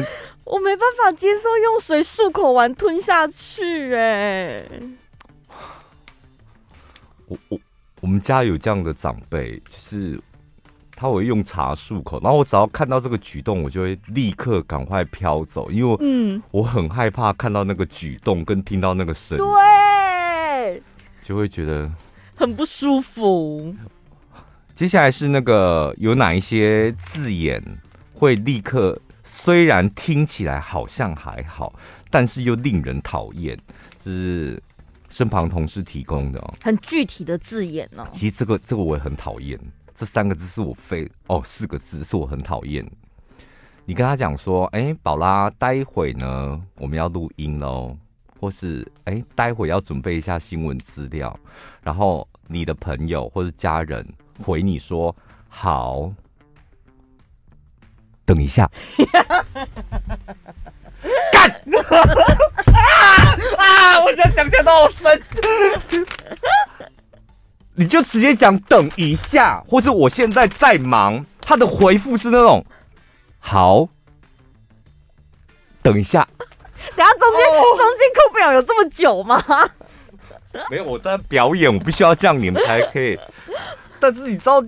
[0.44, 4.62] 我没办法接受用水漱口完吞下去，哎，
[7.26, 7.58] 我我
[8.00, 10.20] 我们家有这样的长辈，就是
[10.96, 20.82] 他会用茶漱口，然后我只要看到这个举动，我就会立刻赶快飘走，因为嗯，我很害怕看到那个举动跟听到那个声音，对，
[21.22, 21.90] 就会觉得
[22.34, 23.74] 很不舒服。
[24.74, 27.62] 接下来是那个有哪一些字眼
[28.14, 29.00] 会立刻，
[29.44, 31.74] 虽然听起来好像还好，
[32.10, 33.58] 但是又令人讨厌，
[34.04, 34.62] 是
[35.08, 38.06] 身旁同事提供的哦，很具体的字眼哦。
[38.12, 39.58] 其实这个这个我也很讨厌，
[39.94, 42.88] 这三个字是我非哦，四个字是我很讨厌。
[43.84, 47.96] 你跟他讲说，哎，宝拉，待会呢我们要录音喽，
[48.38, 51.36] 或是哎，待会要准备一下新闻资料，
[51.82, 54.06] 然后你的朋友或者家人。
[54.42, 55.14] 回你说
[55.48, 56.10] 好，
[58.24, 58.70] 等一下，
[61.32, 62.78] 干啊
[63.58, 64.00] 啊！
[64.04, 65.22] 我现在讲起来都好深，
[67.74, 71.24] 你就直接讲等一下，或是我现在在忙。
[71.44, 72.64] 他的回复是那种
[73.40, 73.88] 好，
[75.82, 76.26] 等一下。
[76.96, 79.44] 等下中间、哦、中间扣表有这么久吗？
[80.70, 83.18] 没有，我在表演，我必须要这样，你们才可以。
[84.02, 84.60] 但是你知道，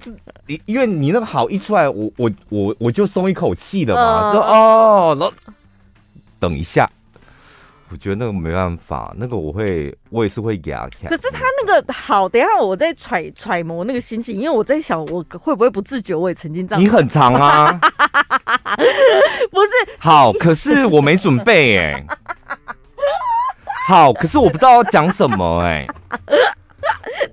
[0.46, 4.32] 你因为你那个好一出来，我我我我就松一口气了嘛。
[4.32, 5.34] 说、呃、哦，然后
[6.38, 6.88] 等一下，
[7.90, 11.10] 我觉得那个没办法，那个我会我也是会给他看。
[11.10, 16.80] 可是他那个好，等一下我在揣揣摩那个心情，因为我在想我会不会不自觉，我也曾经这样。
[16.80, 17.72] 你很长啊，
[19.50, 19.68] 不是
[19.98, 22.06] 好，可是我没准备哎。
[23.88, 25.84] 好，可是我不知道要讲什么哎。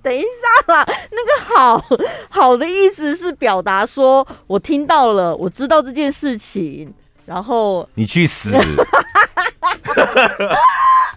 [0.02, 1.86] 等一下啦，那个好
[2.30, 6.94] 好的意思是表达说，我听到了，我知道这件事情，
[7.26, 8.50] 然后你去死，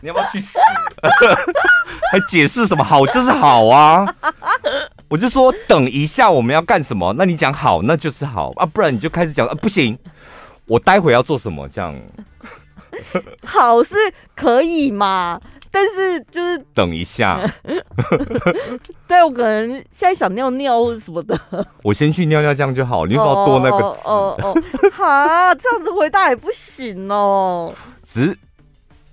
[0.01, 0.59] 你要不要去死？
[2.13, 4.07] 还解释什么好就是好啊？
[5.09, 9.99] 我就说等一下我们要干什么，那你讲好那就是好啊，不然你就开始讲啊，不行，
[10.67, 11.95] 我待会要做什么这样？
[13.45, 13.95] 好是
[14.37, 15.41] 可以嘛？
[15.75, 17.45] 但是就是等一下，
[19.09, 21.37] 对，我可能现在想尿尿什么的，
[21.83, 23.05] 我先去尿尿，这样就好。
[23.07, 24.55] 你不要多那个字哦哦，
[24.93, 27.75] 好，这样子回答也不行哦。
[28.05, 28.39] 只是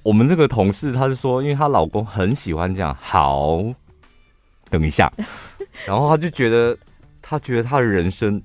[0.04, 3.64] 我们这个同事，她是说，因为她老公很喜欢这样，好，
[4.70, 5.12] 等一下，
[5.88, 6.78] 然后她就觉得，
[7.24, 8.40] 她觉得她的人生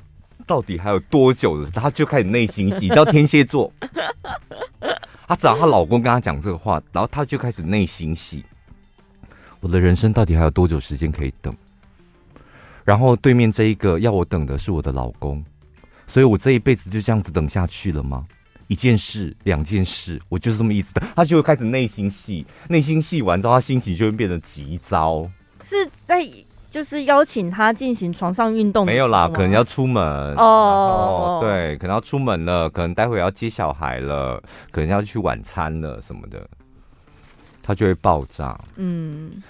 [0.47, 3.71] 到底还有多久的，她就开始内心戏，到天蝎座。
[5.27, 8.45] 她找她老公跟她讲这个话，然后她就开始内心戏。
[9.61, 11.55] 我的人生到底还有多久时间可以等？
[12.85, 15.45] 然后对面这一个要我等的是我的老公，
[16.07, 18.25] 所以我这一辈子就这样子等下去了吗？
[18.69, 21.05] 一件事，两件事，我就是这么一直等。
[21.17, 25.29] 她就会开始内心戏，内心戏完之后，她心情就会变得急躁。
[25.63, 26.25] 是在。
[26.77, 34.39] 就是邀请他进行床上运动，没有啦，可能要出门哦，对，可能要出门了，可能待会要接小孩了，
[34.71, 36.47] 可能要去晚餐了什么的，
[37.63, 38.61] 他就会爆炸。
[38.75, 39.43] 嗯，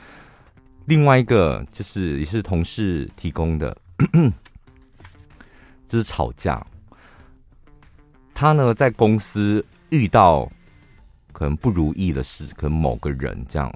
[0.85, 3.77] 另外一个就是也是同事提供的，
[5.85, 6.65] 就是吵架。
[8.35, 10.49] 他呢在公司遇到
[11.33, 13.69] 可能不如意的事，可能某个人这样。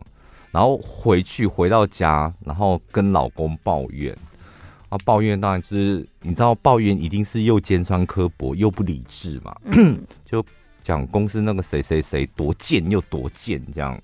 [0.53, 4.13] 然后回去回到家，然后跟老公抱怨，
[4.89, 10.45] 啊，抱怨当然就是你知道，抱怨一定是又尖酸刻薄又不理智嘛，嗯、 就
[10.83, 13.97] 讲公司那个谁谁谁多贱又多贱这样，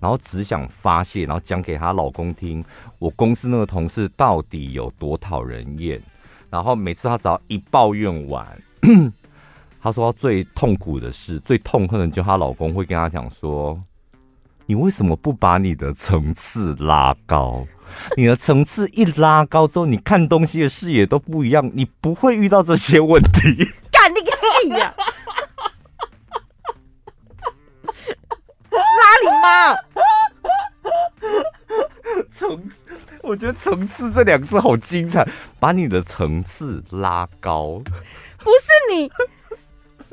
[0.00, 2.64] 然后只想发泄，然后讲给她老公听，
[2.98, 6.02] 我公司那个同事到底有多讨人厌，
[6.50, 8.44] 然后每次她只要一抱怨完，
[9.80, 13.80] 她说最痛苦的事，最痛恨的就她老公会跟她讲说。
[14.68, 17.64] 你为什么不把你的层次拉高？
[18.16, 23.70] 你的层次一拉高之后，你看东西的视野都不一样，你不会遇到这些问题。
[23.92, 24.92] 干你个屁呀！
[28.70, 28.80] 拉
[29.22, 29.72] 你妈！
[32.30, 32.74] 层次，
[33.22, 35.26] 我觉得“层次”这两个字好精彩。
[35.60, 37.80] 把你的层次拉高，
[38.38, 39.10] 不是你，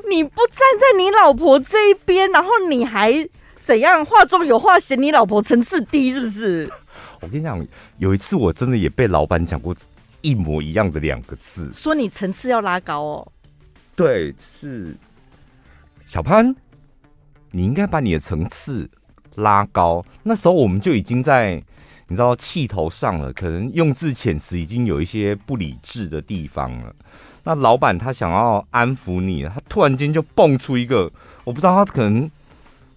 [0.08, 3.28] 你不站在你老婆这一边，然后你还。
[3.64, 6.70] 怎样话中有话，嫌你老婆层次低是不是？
[7.22, 7.66] 我跟你讲，
[7.98, 9.74] 有一次我真的也被老板讲过
[10.22, 13.32] 一模一样的两个字，说你层次要拉高哦。
[13.96, 14.94] 对，是
[16.06, 16.54] 小潘，
[17.52, 18.90] 你应该把你的层次
[19.36, 20.04] 拉高。
[20.24, 21.64] 那时候我们就已经在
[22.08, 26.94] 你知道气头上了，可能用字遣词已经有一些不理智的地方了。
[27.46, 31.10] 那老板他想要安抚你，他突然间就蹦出一个，
[31.46, 32.30] 我不知道他可能。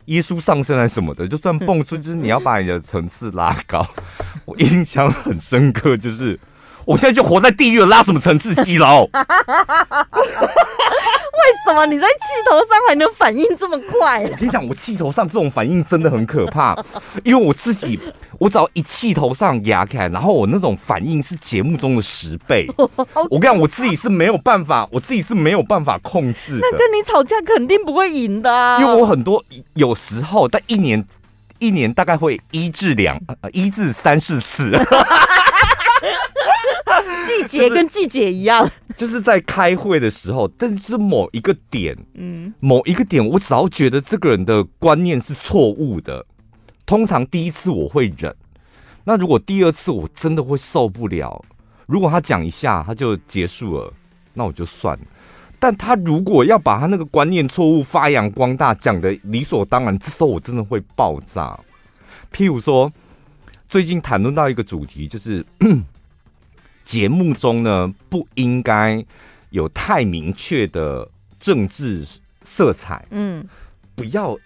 [0.06, 3.86] 耶稣上身还是什么的，就算蹦出，就是你要把你的层次拉高。
[4.44, 6.38] 我印象很深刻，就是
[6.86, 8.54] 我现在就活在地狱了，拉什么层次？
[8.64, 9.02] 基佬？
[11.36, 14.22] 为什么么你在气头上还能反应这么快？
[14.22, 16.74] 我跟你讲，我气头上这种反应真的很可怕，
[17.22, 18.00] 因为我自己，
[18.38, 22.66] 我只要一气头上压开，然后我那种反应是节目中的十倍。
[23.30, 26.60] 我跟你讲，我自己是没有办法，我自己是没有办法控制的。
[26.62, 29.44] 那跟你吵架肯定不会赢的啊，因为我很多
[29.74, 31.04] 有时候，但一年
[31.58, 34.72] 一年大概会一至两呃一至三四次。
[37.26, 46.24] 季节跟季节一样，就是，就是在开会的时候，但是某一个点，嗯，某一个点，我只要觉得这个人的观念是错误的，
[46.84, 48.34] 通常第一次我会忍，
[49.04, 51.44] 那如果第二次我真的会受不了，
[51.86, 53.92] 如果他讲一下他就结束了，
[54.34, 55.04] 那我就算了。
[55.58, 61.58] 但他如果要把他那个观念错误发扬光大，讲的理所当然，这时候我真的会爆炸。
[62.32, 62.92] 譬如说，
[63.68, 65.44] 最近谈论到一个主题，就是。
[66.86, 69.04] 节目中呢，不应该
[69.50, 71.06] 有太明确的
[71.40, 72.06] 政治
[72.44, 73.44] 色彩，嗯，
[73.96, 74.38] 不要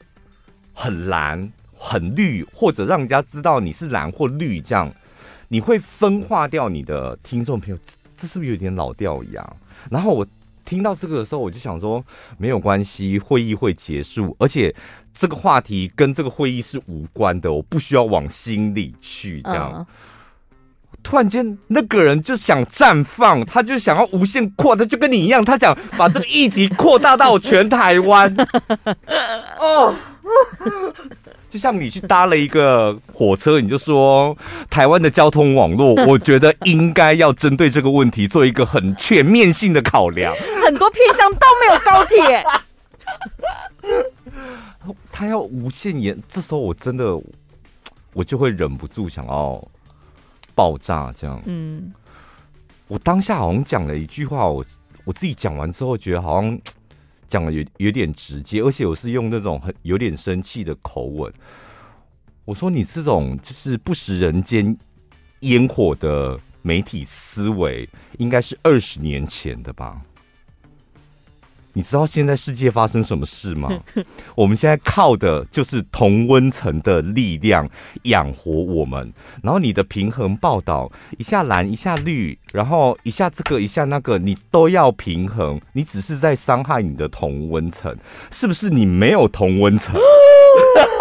[0.72, 4.90] 很蓝、很绿，或者让人家知道你是蓝或绿，这样
[5.48, 7.78] 你会分化掉你的听众朋友，
[8.16, 9.56] 这是不是有点老掉牙？
[9.90, 10.26] 然后我
[10.64, 12.02] 听到这个的时候，我就想说，
[12.38, 14.74] 没有关系，会议会结束，而且
[15.12, 19.86] 这个话题跟这个会议是无关的，我不需要往心里去，这样。
[21.02, 28.34] 突然间，那个人就想绽放，他就想要无限扩，他就跟你一样，他想把这个议题扩大到全台湾。
[29.58, 29.94] 哦，
[31.48, 34.36] 就像你去搭了一个火车，你就说
[34.68, 40.32] 台湾的交通网络， 我觉得应该要针对这个问题做一个很全面性的考量。
[40.64, 42.44] 很多偏乡都没有高铁，
[45.10, 47.18] 他要无限延，这时候我真的
[48.12, 49.60] 我就会忍不住想要。
[50.60, 51.90] 爆炸这样，嗯，
[52.86, 54.62] 我当下好像讲了一句话，我
[55.06, 56.60] 我自己讲完之后，觉得好像
[57.26, 61.32] 讲的有有点直接，而且我是用那种很有点生气的口吻。
[62.44, 64.76] 我说：“你这种就是不食人间
[65.40, 69.98] 烟火的媒体思维，应该是二十年前的吧？”
[71.72, 73.70] 你知道现在世界发生什么事吗？
[74.34, 77.68] 我们现在靠的就是同温层的力量
[78.02, 79.12] 养活我们。
[79.42, 85.60] 然后你的平衡报道，一下蓝一下绿，然后一下这个一下那个，你都要平衡。
[85.72, 87.96] 你只是在伤害你的同温层，
[88.30, 88.68] 是不是？
[88.70, 89.94] 你没有同温层。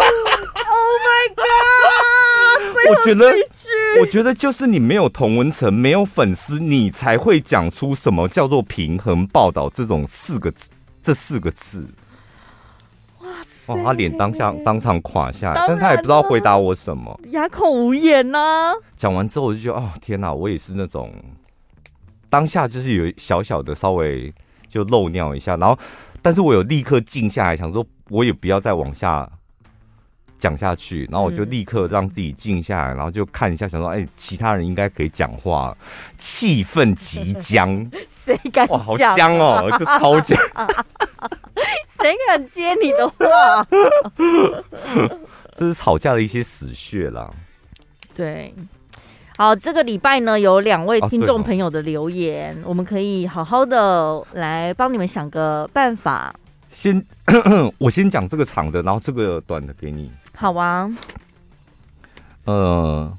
[2.88, 2.96] Oh！
[2.96, 3.32] 我觉得，
[4.00, 10.68] 我觉得就是你没有同文层，没有粉丝，你才会讲出什么叫做平衡报道这种四个字，
[11.02, 11.86] 这四个字。
[13.20, 13.28] 哇
[13.66, 13.74] 塞！
[13.74, 18.74] 哇，他脸当下当场垮下来，但他也不知道回答我什么，哑口无言呐、啊。
[18.96, 21.12] 讲完之后我就觉得，哦天哪，我也是那种
[22.28, 24.32] 当下就是有小小的稍微
[24.68, 25.78] 就漏尿一下，然后，
[26.22, 29.28] 但是我有立刻静下来，想说我也不要再往下。
[30.40, 35.76] 讲下去，然后我就立刻让自己静下来，然后就看一下，想说，哎，其他人应该可以讲话，
[36.18, 38.66] 气氛极僵， 谁敢？
[38.68, 40.36] 哇，好僵哦，就超僵，
[42.00, 43.66] 谁敢接你的话？
[45.54, 47.30] 这是吵架的一些死穴啦。
[48.14, 48.54] 对，
[49.36, 56.34] 好，这个礼拜呢，有两位听众朋友的留言，啊哦、我们可以好好的来帮你们想个办法。
[56.72, 57.04] 先
[57.78, 60.10] 我先讲这个长的，然后这个短的给你。
[60.40, 60.90] 好啊，
[62.44, 63.18] 呃，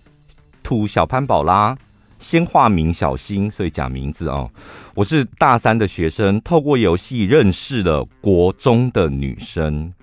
[0.63, 1.77] 土小潘宝拉，
[2.17, 4.49] 先化名小新，所以假名字哦。
[4.95, 9.93] 我是大三的学生，透过游戏认识了国中的女生，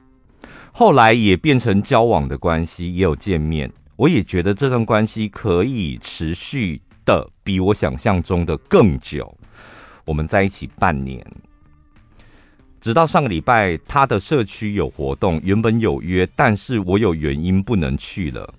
[0.71, 3.69] 后来也变成交往的关系，也有见面。
[3.97, 9.37] 我也觉得这段关系可以持续的比我想象中的更久。
[10.05, 11.27] 我们在一起半年。
[12.81, 18.55] 直到上个礼拜，他的社区有活动，原本有约，但是我有原因不能去了。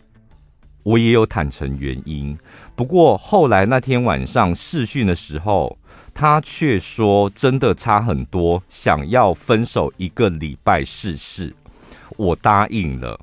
[0.83, 2.37] 我也有坦诚原因，
[2.75, 5.77] 不过后来那天晚上试训的时候，
[6.13, 11.53] 他却说真的差很多，想要分手一个礼拜试试。
[12.17, 13.19] 我答应了。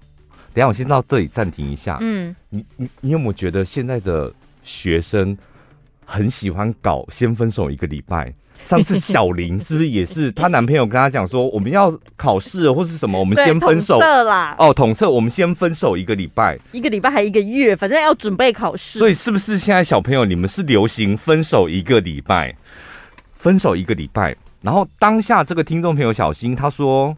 [0.55, 1.99] 等下我先到这里暂停一下。
[2.01, 4.33] 嗯，你你你有没有觉得现在的
[4.63, 5.37] 学生
[6.05, 8.33] 很喜欢搞先分手一个礼拜？
[8.65, 14.55] 上次小林 是不是也是她男朋友跟她讲说，我们要考试或是什么，我们先分手啦。
[14.59, 18.99] 哦，统测，我们先分手一个礼拜，一个礼拜还一个月，反正要准备考试。
[18.99, 22.57] 所以是不是现在小朋友你们是流行分手一个礼拜？
[23.35, 27.17] 分手一个礼拜，然后当下这个听众朋友小新他说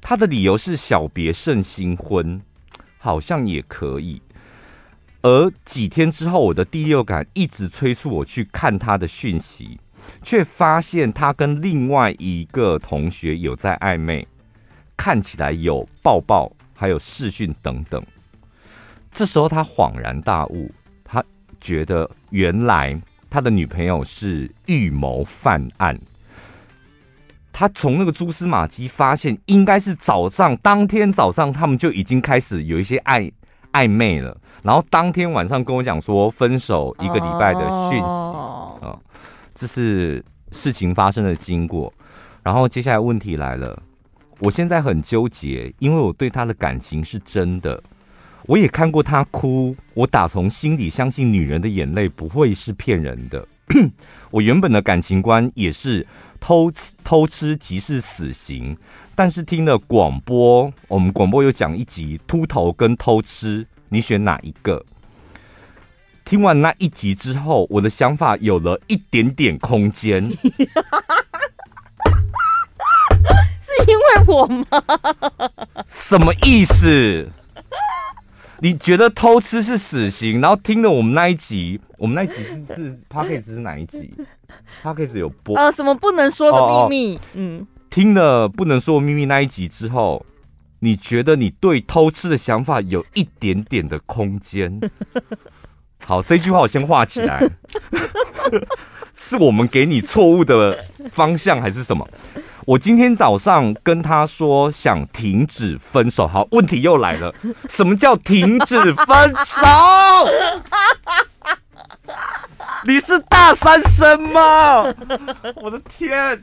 [0.00, 2.40] 他的理由是小别胜新婚，
[2.98, 4.20] 好像也可以。
[5.22, 9.78] 而几天之后，我的第六感一直催促我去看他的讯息。
[10.22, 14.26] 却发现他跟另外一个同学有在暧昧，
[14.96, 18.02] 看起来有抱抱，还有视讯等等。
[19.10, 20.70] 这时候他恍然大悟，
[21.04, 21.22] 他
[21.60, 25.98] 觉得原来他的女朋友是预谋犯案。
[27.52, 33.30] 他从那个蛛丝马迹发现，应该是早上当天早上他们就已经开始有一些暧
[33.72, 38.69] 暧昧了，然后当天晚上跟我讲说分手一个礼拜的讯息。
[39.60, 41.92] 这是事情发生的经过，
[42.42, 43.82] 然后接下来问题来了，
[44.38, 47.82] 我现在很纠结，因为我对他的感情是真的，
[48.46, 53.46] 我也看过他哭，我打从心底相信女人的眼泪不会是骗人的。
[54.32, 56.06] 我原本的感情观也是
[56.40, 56.72] 偷
[57.04, 58.74] 偷吃即是死刑，
[59.14, 64.82] 但是听了广播，我们广播有讲一集秃头跟偷吃，你选哪一个？
[66.30, 70.30] 听完那一集之后，我的想法有了一点点空间。
[70.30, 70.38] 是
[73.88, 74.64] 因为我吗？
[75.88, 77.28] 什么意思？
[78.60, 80.40] 你觉得偷吃是死刑？
[80.40, 84.14] 然后听了我们那一集，我们那一集是是 Podcast 是哪一集
[84.84, 85.72] ？Podcast 有播啊？
[85.72, 87.16] 什么不能说的秘密？
[87.16, 90.24] 哦哦嗯，听了不能说的秘密那一集之后，
[90.78, 94.78] 你觉得你对偷吃的想法有一点点的空间？
[96.10, 97.40] 好，这句话我先画起来。
[99.14, 102.04] 是我们给你错误的方向，还是什么？
[102.66, 106.26] 我今天早上跟他说想停止分手。
[106.26, 107.32] 好，问题又来了，
[107.68, 109.64] 什么叫停止分手？
[112.84, 114.82] 你是大三生吗？
[115.62, 116.42] 我的天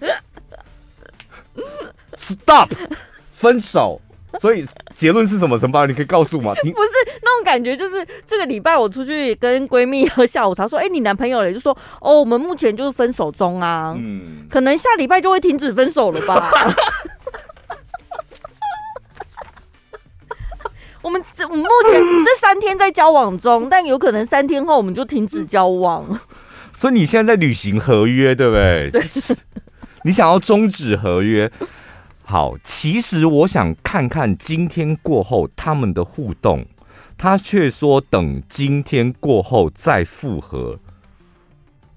[2.16, 2.72] ！Stop，
[3.34, 4.00] 分手。
[4.40, 4.66] 所以
[4.96, 5.58] 结论是什么？
[5.58, 6.54] 陈爸，你可以告诉我吗？
[6.62, 6.74] 不是
[7.22, 16.52] 那种感觉，就是这个礼拜我出去跟闺蜜喝下午茶，说：“哎、欸，你男朋友嘞？”就说：“哦，我们目前就是分手中啊，嗯，可能下礼拜就会停止分手了吧。
[21.02, 26.20] ”我们这目前这三天在交往中，但有可能三天后我们就停止交往。
[26.74, 28.90] 所以你现在在履行合约，对不对？
[28.92, 29.02] 对，
[30.04, 31.50] 你想要终止合约。
[32.30, 36.66] 好，其实我想看看今天过后他们的互动，
[37.18, 40.78] 他却说等今天过后再复合，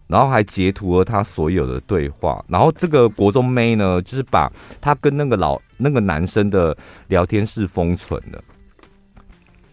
[0.06, 4.48] 然后还截图了他所有的对话，然后这个国中妹呢，就是把
[4.80, 6.76] 他跟那个老那个男生的
[7.08, 8.40] 聊天室封存了。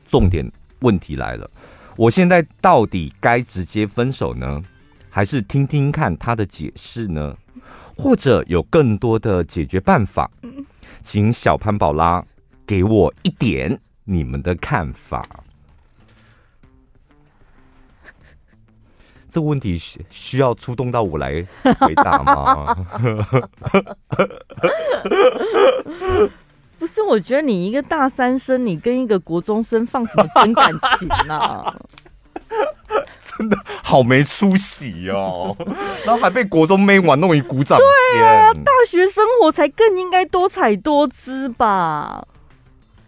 [0.09, 1.47] 重点问题来了，
[1.95, 4.63] 我现在到底该直接分手呢，
[5.07, 7.37] 还是听听看他的解释呢？
[7.97, 10.29] 或者有更多的解决办法，
[11.01, 12.23] 请小潘宝拉
[12.65, 15.25] 给我一点你们的看法。
[19.29, 21.45] 这个问题需需要出动到我来
[21.79, 22.73] 回答吗？
[26.79, 31.75] 不是，我觉得你一个大三生，你跟一个国中生放什么真感情啊？
[33.37, 35.55] 真的好没出息哦，
[36.05, 37.77] 然后还被国中妹玩弄于股掌。
[37.77, 42.23] 对啊，大学生活才更应该多彩多姿吧。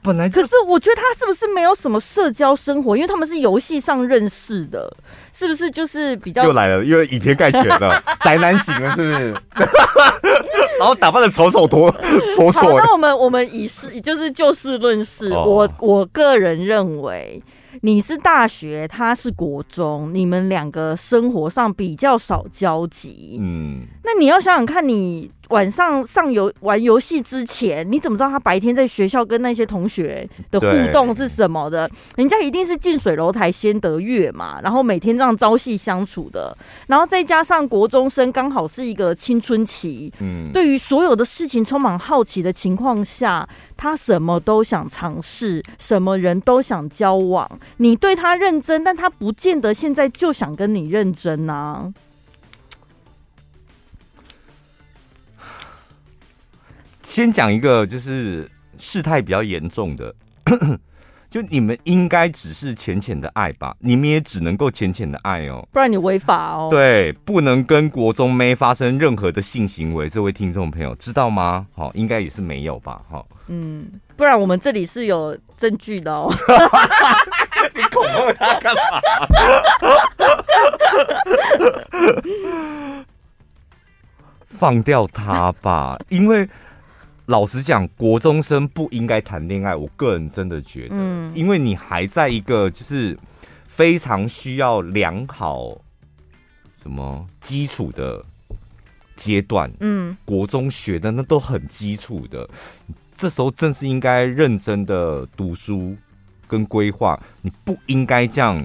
[0.02, 2.96] 本来可是我觉得他是不是没有什么社交生活？
[2.96, 4.92] 因为他们是游戏上认识的，
[5.34, 9.36] 是不是就是比较又来了，又以偏概全的 宅男型了，是不是？
[10.80, 11.92] 然后打扮的丑丑脱
[12.36, 12.80] 脱脱。
[12.80, 17.44] 那我们我们以事就是就事论事，哦、我我个人认为。
[17.82, 23.38] 你是大学，他是国中，你们两个生活上比较少交集。
[23.40, 31.90] 嗯，那你要想想看，你晚上上游玩游戏之前，你怎么知道他白天在学校跟那些同学的互动是什么的？
[32.16, 43.48] 人家一定是近水楼台先得月嘛，然后每天这样朝夕相处的，然后再加上国中生刚好是一个青春期，嗯，对于所有的事情充满好奇的情况下。
[43.82, 47.50] 他什么都想尝试，什么人都想交往。
[47.78, 51.94] 你对他认真，但他不见得现在就想跟你认真呐、啊。
[57.10, 58.48] 先讲一个，就是
[58.78, 60.14] 事态比较严重的。
[61.28, 66.70] 就你们应该只是浅浅的爱吧，你们也只能够浅浅的爱哦，不然你违法哦。
[66.72, 71.66] 对，不能跟国中妹发生任何的性行为，这位听众朋友知道吗？
[71.76, 73.02] 好，应该也是没有吧？
[73.10, 76.32] 哈，嗯，不然我们这里是有证据的哦。
[77.74, 79.02] 你恐吓他干嘛？
[84.46, 86.48] 放掉他吧，因为。
[87.30, 89.76] 老实讲，国中生不应该谈恋爱。
[89.76, 93.16] 我个人真的觉得，嗯，因为你还在一个就是
[93.68, 95.80] 非常需要良好
[96.82, 98.26] 什么基础的
[99.16, 102.50] 阶段，嗯，国中学的那都很基础的，
[103.16, 105.96] 这时候正是应该认真的读书
[106.48, 108.60] 跟规划，你不应该这样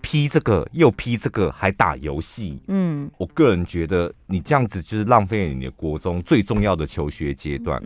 [0.00, 2.60] 批这个又批这个，还打游戏。
[2.68, 7.82] 嗯，我个人觉得你这样子就是浪费了你的国中最重要的求学阶段。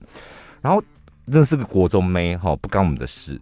[0.61, 0.83] 然后
[1.27, 3.41] 认识个国中妹哈，不干我们的事。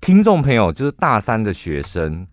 [0.00, 2.26] 听众朋友，就是大三的学生，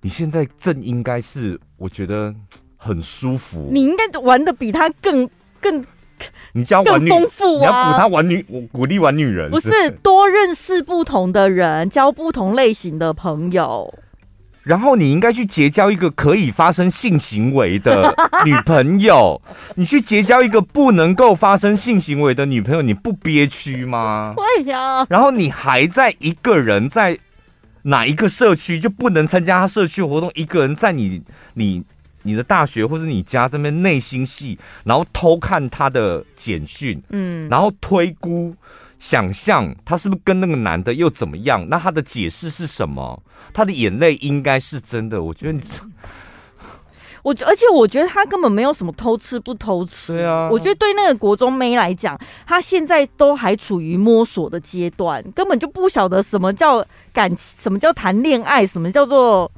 [0.00, 2.34] 你现在正应该是我觉得
[2.76, 3.68] 很舒服。
[3.72, 5.28] 你应该玩的比他更
[5.60, 5.84] 更，
[6.54, 13.92] 你教玩女，富啊，你要鼓他玩女，我鼓励玩女人，不是多认识不同的人，交不同类型的朋友。
[14.68, 18.14] 然后你应该去结交一个可以发生性行为的
[18.44, 19.40] 女朋友。
[19.76, 24.34] 你去结交一个不能够发生性行为的女朋友，你不憋屈吗？
[24.36, 25.06] 会呀。
[25.08, 27.18] 然后你还在一个人在
[27.84, 31.22] 哪一个社区就不能参加他社区活动，一个人在你
[31.54, 31.82] 你
[32.24, 38.54] 你的大学或者你家这边内心戏，然后偷看他的简讯，嗯，然后推估。
[38.98, 41.68] 想象他是不是跟那个男的又怎么样？
[41.68, 43.22] 那他的解释是什么？
[43.54, 45.22] 他的眼泪应该是真的。
[45.22, 45.62] 我觉得你，
[47.22, 50.14] 我而且我觉得他根本没有什么偷吃不偷吃。
[50.14, 59.50] 对啊，我觉得对那个国中妹来讲，他现在都还处于摸索的阶段，根本就不晓得什么叫感情，什么叫谈恋爱，什么叫做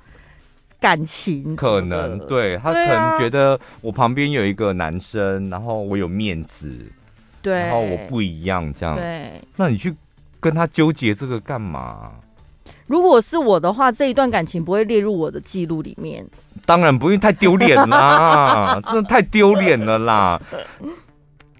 [0.79, 1.57] 感情。
[1.57, 6.71] 可能对他可能觉得我旁边有一个男生，然后我有面子。
[7.43, 8.97] 对，然后我不一样，这样。
[8.97, 9.95] 对，那你去
[10.39, 12.13] 跟他纠结这个干嘛？
[12.87, 16.27] 如果是我的话，这一段感情不会列入我的记录里面。
[16.67, 20.41] 当然不会，太丢脸啦， 真的太丢脸了啦。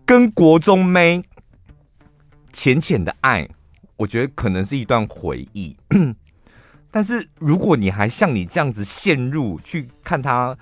[0.05, 1.23] 跟国中妹
[2.53, 3.49] 浅浅的爱，
[3.97, 5.77] 我觉得可能是一段回忆。
[6.91, 10.57] 但是如果你还像你这样子陷入去看他。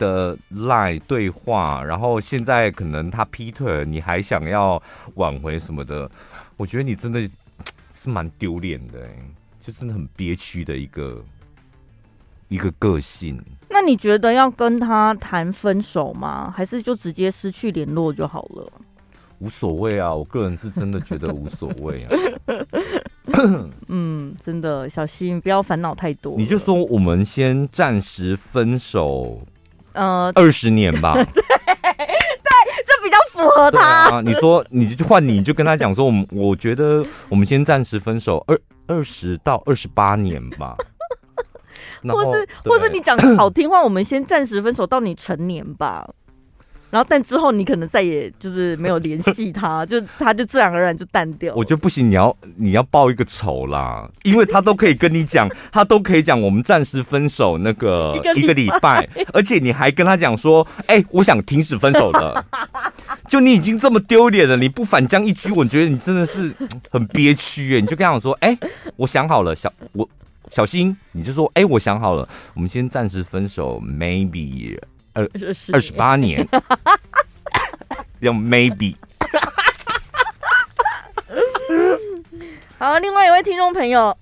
[0.00, 4.82] 的 lie 对话，然后现在可能他劈腿了，你还想要
[5.14, 6.10] 挽回什么的？
[6.56, 7.20] 我觉得你真的
[7.92, 9.08] 是蛮丢脸的，
[9.60, 11.22] 就真的很憋屈的一个
[12.48, 13.40] 一个个性。
[13.68, 16.52] 那你觉得要跟他谈分手吗？
[16.56, 18.72] 还是就直接失去联络就好了？
[19.38, 22.10] 无所谓啊，我个人是真的觉得无所谓啊。
[23.88, 26.36] 嗯，真的，小心不要烦恼太多。
[26.36, 29.40] 你就说我们先暂时分手。
[29.92, 31.14] 呃，二十年吧。
[31.14, 31.42] 对对，
[32.86, 34.10] 这比较符合他。
[34.10, 40.76] 啊，你说，你就换你就跟他讲说，我们我觉得我们先暂时分手二二十到二十八年吧。
[42.02, 46.08] 或是或是你讲的好听话，我们先暂时分手到你成年吧。
[46.90, 51.54] 然后，但之后你可能再也就是没有联系他， 就他就自然而然就淡掉。
[51.54, 62.44] 我觉得不行，你要你要报一个仇啦，因为他都可以跟你讲，他都可以讲我们暂时分手那个一个礼拜，而且你还跟他讲说，哎、欸，我想停止分手的。
[63.28, 66.52] 就你已经这么丢脸了，你不反将一军，我觉得你真的是
[66.90, 67.80] 很憋屈哎。
[67.80, 70.08] 你就跟他讲说，哎、欸，我想好了，小我
[70.50, 74.76] 小心，你就说，哎、欸，我想好了，我们先暂时分手，maybe。
[75.12, 75.28] 二
[75.72, 76.46] 二十八年，
[78.20, 78.94] 用 maybe。
[82.78, 84.16] 好，另外一位听众朋友，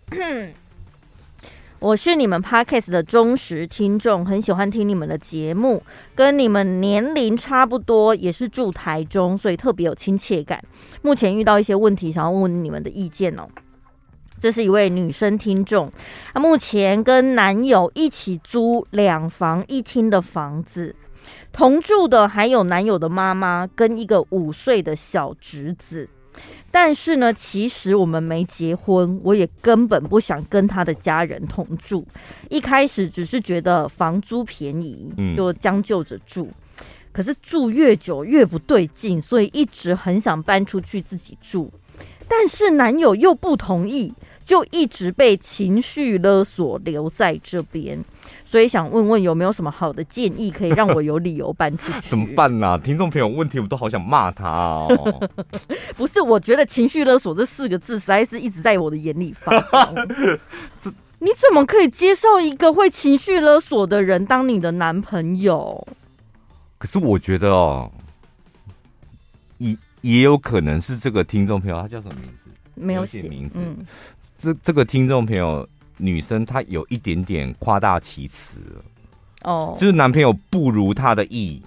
[1.79, 5.83] 我是你们 Podcast 的忠实听众，很喜欢听你们的节目，
[6.15, 10.61] 跟你们年龄差不多，也是住台中，所以特别有亲切感。
[11.03, 13.49] 目前遇到一些问题，想要问问你们的意见哦。
[14.41, 15.91] 这是一位女生听众，
[16.33, 20.95] 她目前跟男友一起租两房一厅的房子，
[21.53, 26.09] 同住的还有男友的妈妈跟一个五岁的小侄子。
[26.71, 32.07] 但是呢，其实我们没结婚，我也根本不想跟他的家人同住。
[32.49, 36.49] 一开始只是觉得房租便宜，就将就着住。
[37.11, 41.73] 可是住越久越不对劲，所以一直很想搬出去自己住。
[42.29, 44.13] 但是男友又不同意。
[44.49, 48.03] 就一直被情绪勒索留在这边，
[48.47, 52.09] 所以想问问有没有什么好的建议，可以让我有理由搬出去？
[52.09, 52.79] 怎么办呢、啊？
[52.79, 55.29] 听众朋友问题，我都好想骂他哦。
[55.99, 59.95] 不是，我觉得“情绪勒索”这四个字实在是一直在我的眼里发光。
[60.81, 65.87] 这你怎么可以接受一个会情绪勒索的人当你的男朋友？
[66.79, 67.93] 可是我觉得哦，
[69.59, 72.49] 也也有可能是这个听众朋友，他叫什么名字？
[72.77, 73.59] 没有写名字。
[73.59, 73.85] 嗯
[74.39, 78.61] 这这个听众朋友，女生她有一点点夸大其词，
[79.43, 81.61] 哦，就是男朋友不如她的意，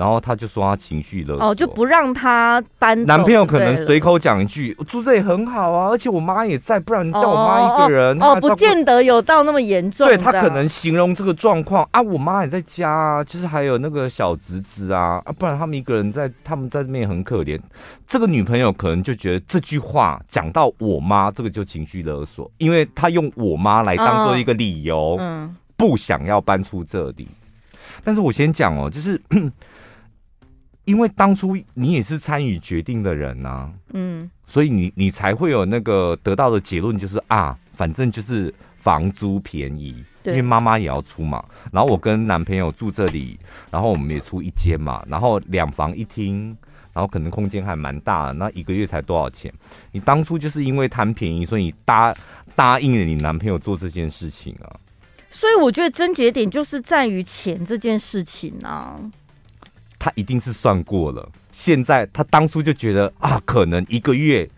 [0.00, 3.04] 然后他就说他情绪勒索，哦，就不让他搬。
[3.04, 8.18] 男朋友可能随口讲一句，住这里很好啊，而且我妈也在，不然你叫我妈一个人。
[8.18, 10.08] 哦，不见得有到那么严重。
[10.08, 17.60] 对，他可能形容这个状况啊，我妈也在家啊，就是还有那个小侄子啊，啊，不然他们一个人在，他们在那边很可怜。
[18.08, 27.28] 这个女朋友可能就觉得这句话讲到我妈，这个就情绪勒索，因为他用我妈来当做一个理由，嗯，不想要搬出这里。
[28.02, 29.20] 但是我先讲哦，就是。
[30.84, 41.44] 因为当初你也是参与决定的人呐、啊，嗯，所以你你才会有那个得到的结论，就是啊，反正就是房租便宜，对因为妈妈也要出嘛。
[41.70, 43.38] 然后我跟男朋友住这里，
[43.70, 46.56] 然后我们也出一间嘛，然后两房一厅，
[46.92, 49.52] 然后可能空间还蛮大的，那一个月才多少钱？
[49.92, 52.12] 你当初就是因为贪便宜，所以你答
[52.56, 54.66] 答应了你男朋友做这件事情啊。
[55.28, 58.98] 所以我觉得症结点就是在于钱这件事情啊。
[60.00, 64.48] 他一定是算过了，现在他当初就觉得啊，可能一个月，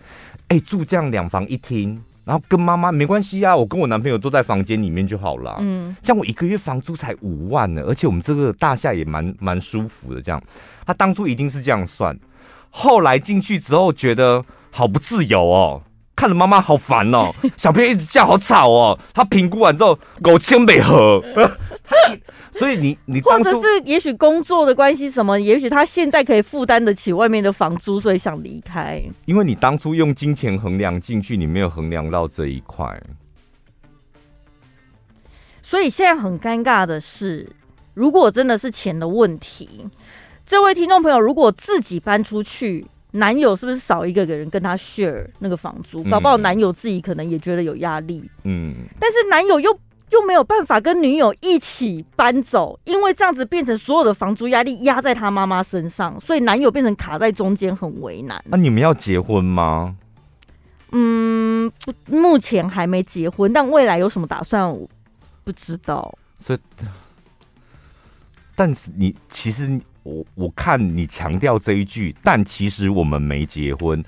[0.46, 5.56] 哎、欸，住这样两房一厅，然后跟妈妈没关系啊，我跟我男朋友都在房间里面就好了。
[5.60, 10.22] 嗯，像我一个月房租才五万呢，而且我们这个大厦也蛮蛮舒服的。
[10.22, 10.40] 这样，
[10.86, 12.16] 他当初一定是这样算，
[12.70, 15.82] 后来进去之后觉得好不自由哦。
[16.14, 18.98] 看着妈妈好烦哦， 小朋友一直叫好吵哦。
[19.14, 21.22] 他评估完之后，狗千北河。
[22.52, 29.02] 所以你你或者是也许工作的关系什么，也许他现在可以负担得起外面的房租，所以想离开。
[29.24, 33.02] 因为你当初用金钱衡量进去，你没有衡量到这一块。
[35.62, 37.50] 所以现在很尴尬的是，
[37.94, 39.88] 如果真的是钱的问题，
[40.46, 42.86] 这位听众朋友如果自己搬出去。
[43.12, 46.02] 男友是不是少一个人跟他 share 那个房租？
[46.04, 48.28] 搞不好男友自己可能也觉得有压力。
[48.44, 49.70] 嗯，但是男友又
[50.10, 58.42] 又没有办法跟女友一起搬走，因为这样子变成所有的房租压力压在他妈妈身上，所以男友变成卡在中间，很为难。
[58.46, 59.94] 那、啊、你们要结婚吗？
[60.92, 61.70] 嗯，
[62.06, 64.88] 目前还没结婚，但未来有什么打算，我
[65.44, 66.18] 不知道。
[66.38, 66.58] 所以，
[68.54, 69.78] 但是你其实。
[70.02, 74.02] 我我看你强调这一句，但其实我们没结婚，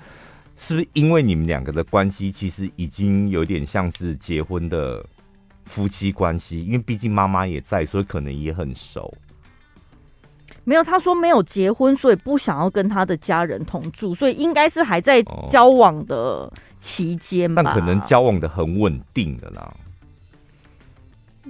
[0.57, 5.03] 是不是因为你们两个的关系其实已经有点像是结婚的
[5.65, 6.65] 夫妻关系？
[6.65, 9.13] 因为毕竟妈妈也在，所以可能也很熟。
[10.63, 17.61] 没有，他说没有结婚，所以不想要跟他的家人同住，所以应该是还在交往的期间吧。
[17.63, 19.73] 但可能交往的很稳定的啦。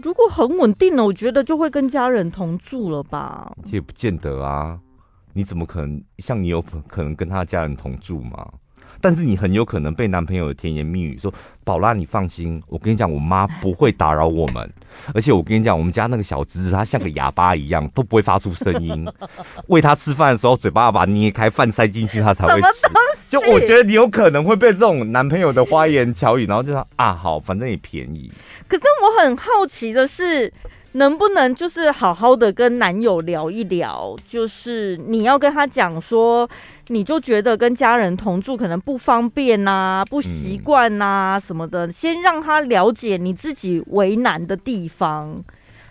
[0.03, 3.55] 如果很稳定了，我觉得就会跟家人同住了吧？
[3.65, 4.79] 也不见得啊，
[5.33, 8.47] 你怎么可能像你有可能跟他家人同住吗？
[9.05, 11.31] 但是你很有可能被男朋友的甜言蜜语说
[11.63, 14.67] ：“宝拉，你放心，我跟你讲，我妈不会打扰我们。
[15.13, 19.07] 而且我跟你讲，我们家那个小侄子他像个哑巴一样，都不会发出声音。
[19.69, 22.87] 喂他吃饭的时候，嘴巴要把捏开，饭塞进去，他才会吃。
[23.29, 28.31] 就我觉得你有可能会被这种男朋友的花言巧语，然后就说啊，好，反正也便宜。
[28.67, 30.51] 可是我很好奇的是。
[30.95, 34.15] 能不能就是好好的跟男友聊一聊？
[34.27, 36.49] 就是你要跟他讲说，
[36.87, 45.43] 你就觉得跟家人同住可能不方便呐、啊，不习惯呐什么的，先让他了解你自己为难的地方。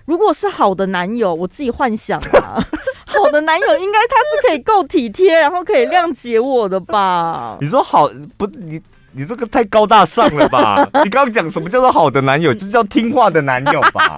[0.06, 2.56] 如果是好的男友，我自己幻想啊，
[3.04, 7.58] 好的男友应该他是可以够体贴，然后可以谅解我的吧？
[7.60, 8.46] 你说好不？
[8.46, 8.80] 你。
[9.16, 10.82] 你这个太高大上了吧？
[11.04, 12.52] 你刚刚讲什么叫做好的男友？
[12.52, 14.16] 就叫听话的男友吧。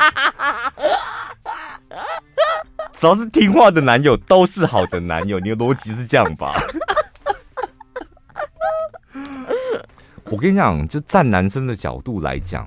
[2.99, 6.55] 只要是听话的男友都是好的男友，你的逻辑是这样吧？
[10.25, 12.67] 我跟你讲，就站男生的角度来讲，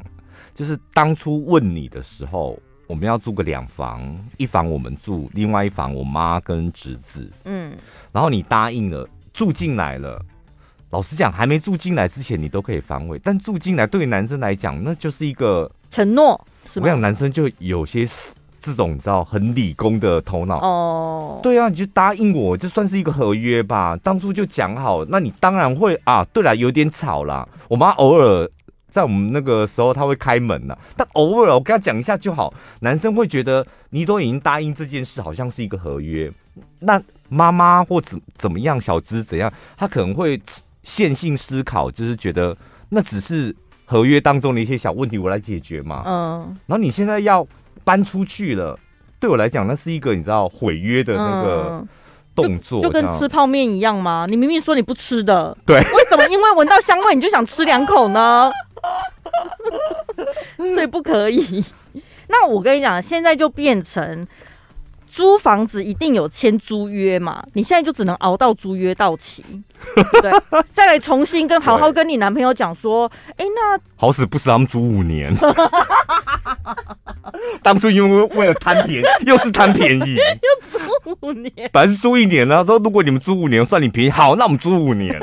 [0.53, 7.27] 就是当初问你的时候，我们要住个两房，一房我们住，另外一房我妈跟侄子。
[7.45, 7.75] 嗯，
[8.11, 10.23] 然后你答应了，住进来了。
[10.91, 13.19] 老实讲，还没住进来之前，你都可以反悔。
[13.23, 16.39] 但住进来，对于男生来讲，那就是一个承诺。
[16.65, 16.85] 是吗？
[16.85, 18.07] 我想男生就有些
[18.59, 21.39] 这种你知道很理工的头脑哦。
[21.43, 23.95] 对啊，你就答应我，就算是一个合约吧。
[23.97, 26.23] 当初就讲好，那你当然会啊。
[26.33, 27.47] 对了，有点吵啦。
[27.67, 28.49] 我妈偶尔
[28.89, 32.51] 在我们那个时候，她会开门了，但偶尔我跟她讲一下就好。
[32.79, 36.31] 男生会觉得你都已经答应这件事，好像是一个合约。
[36.79, 40.41] 那妈妈或怎怎么样，小芝怎样，他可能会。
[40.89, 42.57] 线性思考就是觉得
[42.89, 46.01] 那只是合约当中的一些小问题，我来解决嘛。
[46.03, 47.47] 嗯，然后你现在要
[47.83, 48.75] 搬出去了，
[49.19, 51.85] 对我来讲，那是一个你知道毁约的那个
[52.33, 54.25] 动作，就跟吃泡面一样吗？
[54.27, 58.51] 你明明说你不吃的，对，为什么因为闻到香味你就想吃两口呢？
[60.57, 61.63] 所以不可以。
[62.29, 64.27] 那我跟你讲，现在就变成。
[65.09, 69.43] 租房子一定有签租约嘛，你现在就只能熬到租约到期，
[70.21, 70.31] 对，
[70.71, 75.33] 再来重新跟好好跟你男朋友讲说，哎，那好死不死他们租五年，
[77.63, 80.77] 当初因为为了贪便宜，又是贪便宜， 又租
[81.21, 85.19] 五年，本来是租一年呢，说如果你们租五年算你便宜，好，那我们租五年。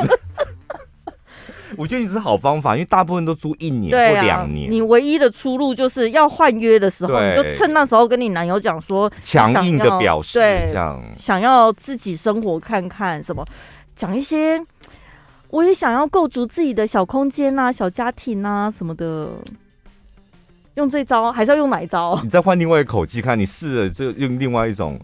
[1.77, 4.71] 我觉得你是好方法，因为大部分都租一年或两年。
[4.71, 13.45] 你唯一的出路就是要换约的时候，你就趁那时候跟你男友讲说，强硬的表示，对，这样想要自己生活看看什么，
[13.95, 14.61] 讲一些，
[15.51, 19.31] 我也想要构筑自己的小空间啊、小家庭啊什么的。
[20.75, 22.21] 用这招还是要用哪一招？
[22.23, 25.01] 你再换另外一个口气看，你试着就用另外一种，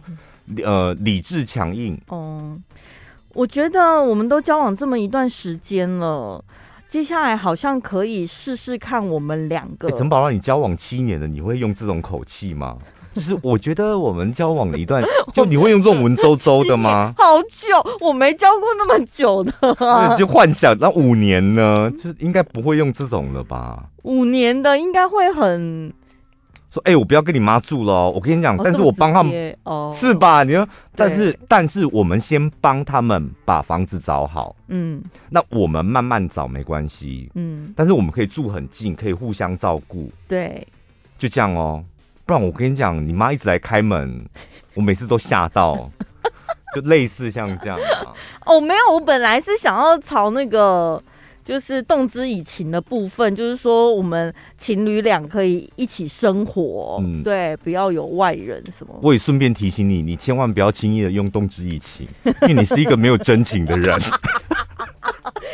[0.62, 1.98] 呃，理智强硬。
[2.08, 2.54] 哦，
[3.34, 6.44] 我觉得我们都交往这么一段时间了。
[6.88, 9.90] 接下来好像可以试试看我们两个。
[9.92, 12.76] 陈宝拉，你交往七年了，你会用这种口气吗？
[13.14, 15.02] 就是我觉得我们交往了一段，
[15.32, 17.12] 就你会用这种文绉绉的吗？
[17.16, 19.52] 好久，我没交过那么久的，
[19.86, 20.16] 啊。
[20.20, 23.84] 就幻想那五年呢，就是应该不会用这种了吧？
[24.02, 25.92] 五年的应该会很。
[26.72, 30.42] 说哎、欸，我不要跟你妈住了，我跟你讲，但是我帮他们，哦、是吧？
[30.42, 30.66] 你说，
[30.96, 40.66] 但是但是我们先帮他们把房子找好，嗯，那我们慢慢找没关系，嗯，但是我们可以住很近，可以互相照顾，对，
[41.18, 41.84] 就这样哦。
[42.24, 44.24] 不然我跟你讲，你妈一直来开门，
[44.72, 45.90] 我每次都吓到，
[46.74, 48.16] 就类似像这样啊。
[48.46, 51.02] 哦，没有，我本来是想要朝那个。
[51.44, 58.98] 就是动之以情的部分，就是说我们情侣俩可以一起生活，嗯，对，不要有外人什么。
[59.02, 62.06] 我也顺便提醒你，你千万不要轻易的用动之以情，
[62.42, 63.98] 因为你是一个没有真情的人。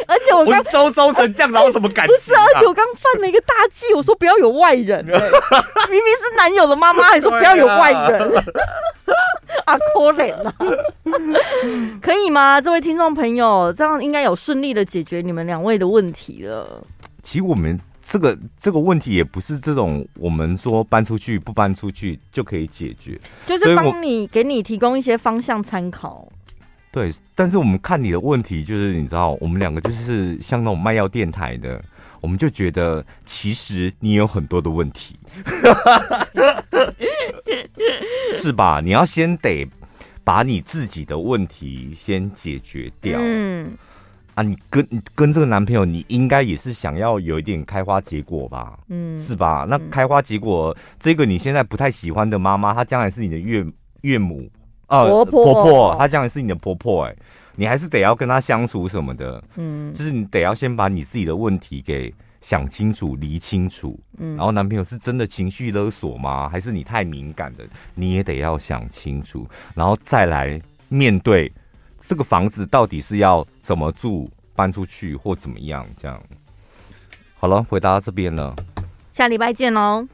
[0.07, 2.15] 而且我刚周周成这样，然后什么感情？
[2.15, 8.45] 不是，而且我刚犯了一个大忌，我说不要有外人， 明明是男友的妈妈，还说不要有外人。
[9.65, 10.55] 啊，可怜了，
[12.01, 12.61] 可以吗？
[12.61, 16.83] 这位听众朋友，这样应该有顺利的解决你们两位的问题了。
[17.23, 26.29] 其实我们这个这个问题也不是这种，我们说搬出去不搬出去就可以解决，就是帮你给你提供一些方向参考。
[26.91, 31.83] 对，但是我们看你的问题，就是你知道，我们两个就是像那种卖药电台的，
[32.21, 35.17] 我们就觉得其实你有很多的问题。
[38.33, 38.81] 是吧？
[38.83, 39.67] 你要先得
[40.23, 43.19] 把你自己的问题先解决掉。
[43.21, 43.73] 嗯，
[44.35, 48.79] 啊，你跟你跟这个男朋友，你应该也是想要有一点开花结果吧？
[48.89, 49.67] 嗯，是吧？
[49.69, 53.65] 那开花结果，这个你现在不太喜欢的妈妈，她将来是你的岳
[54.03, 54.49] 岳母
[54.87, 57.17] 啊，婆婆，她将来是你的婆婆，欸，哎，
[57.59, 59.43] 你还是得要跟他相处什么的。
[59.57, 62.15] 嗯，就是你得要先把你自己的问题给。
[62.41, 66.49] 想清楚，理清楚，嗯，然后男朋友是真的情绪勒索吗？
[66.49, 67.67] 还是你太敏感的？
[67.97, 69.45] 你也得要想清楚，
[69.75, 71.53] 然后再来面对
[71.99, 75.85] 这个房子到底是要怎么住，搬出去或怎么样？
[76.01, 76.23] 这样
[77.35, 78.55] 好了，回答到这边了，
[79.13, 80.09] 下礼拜见喽。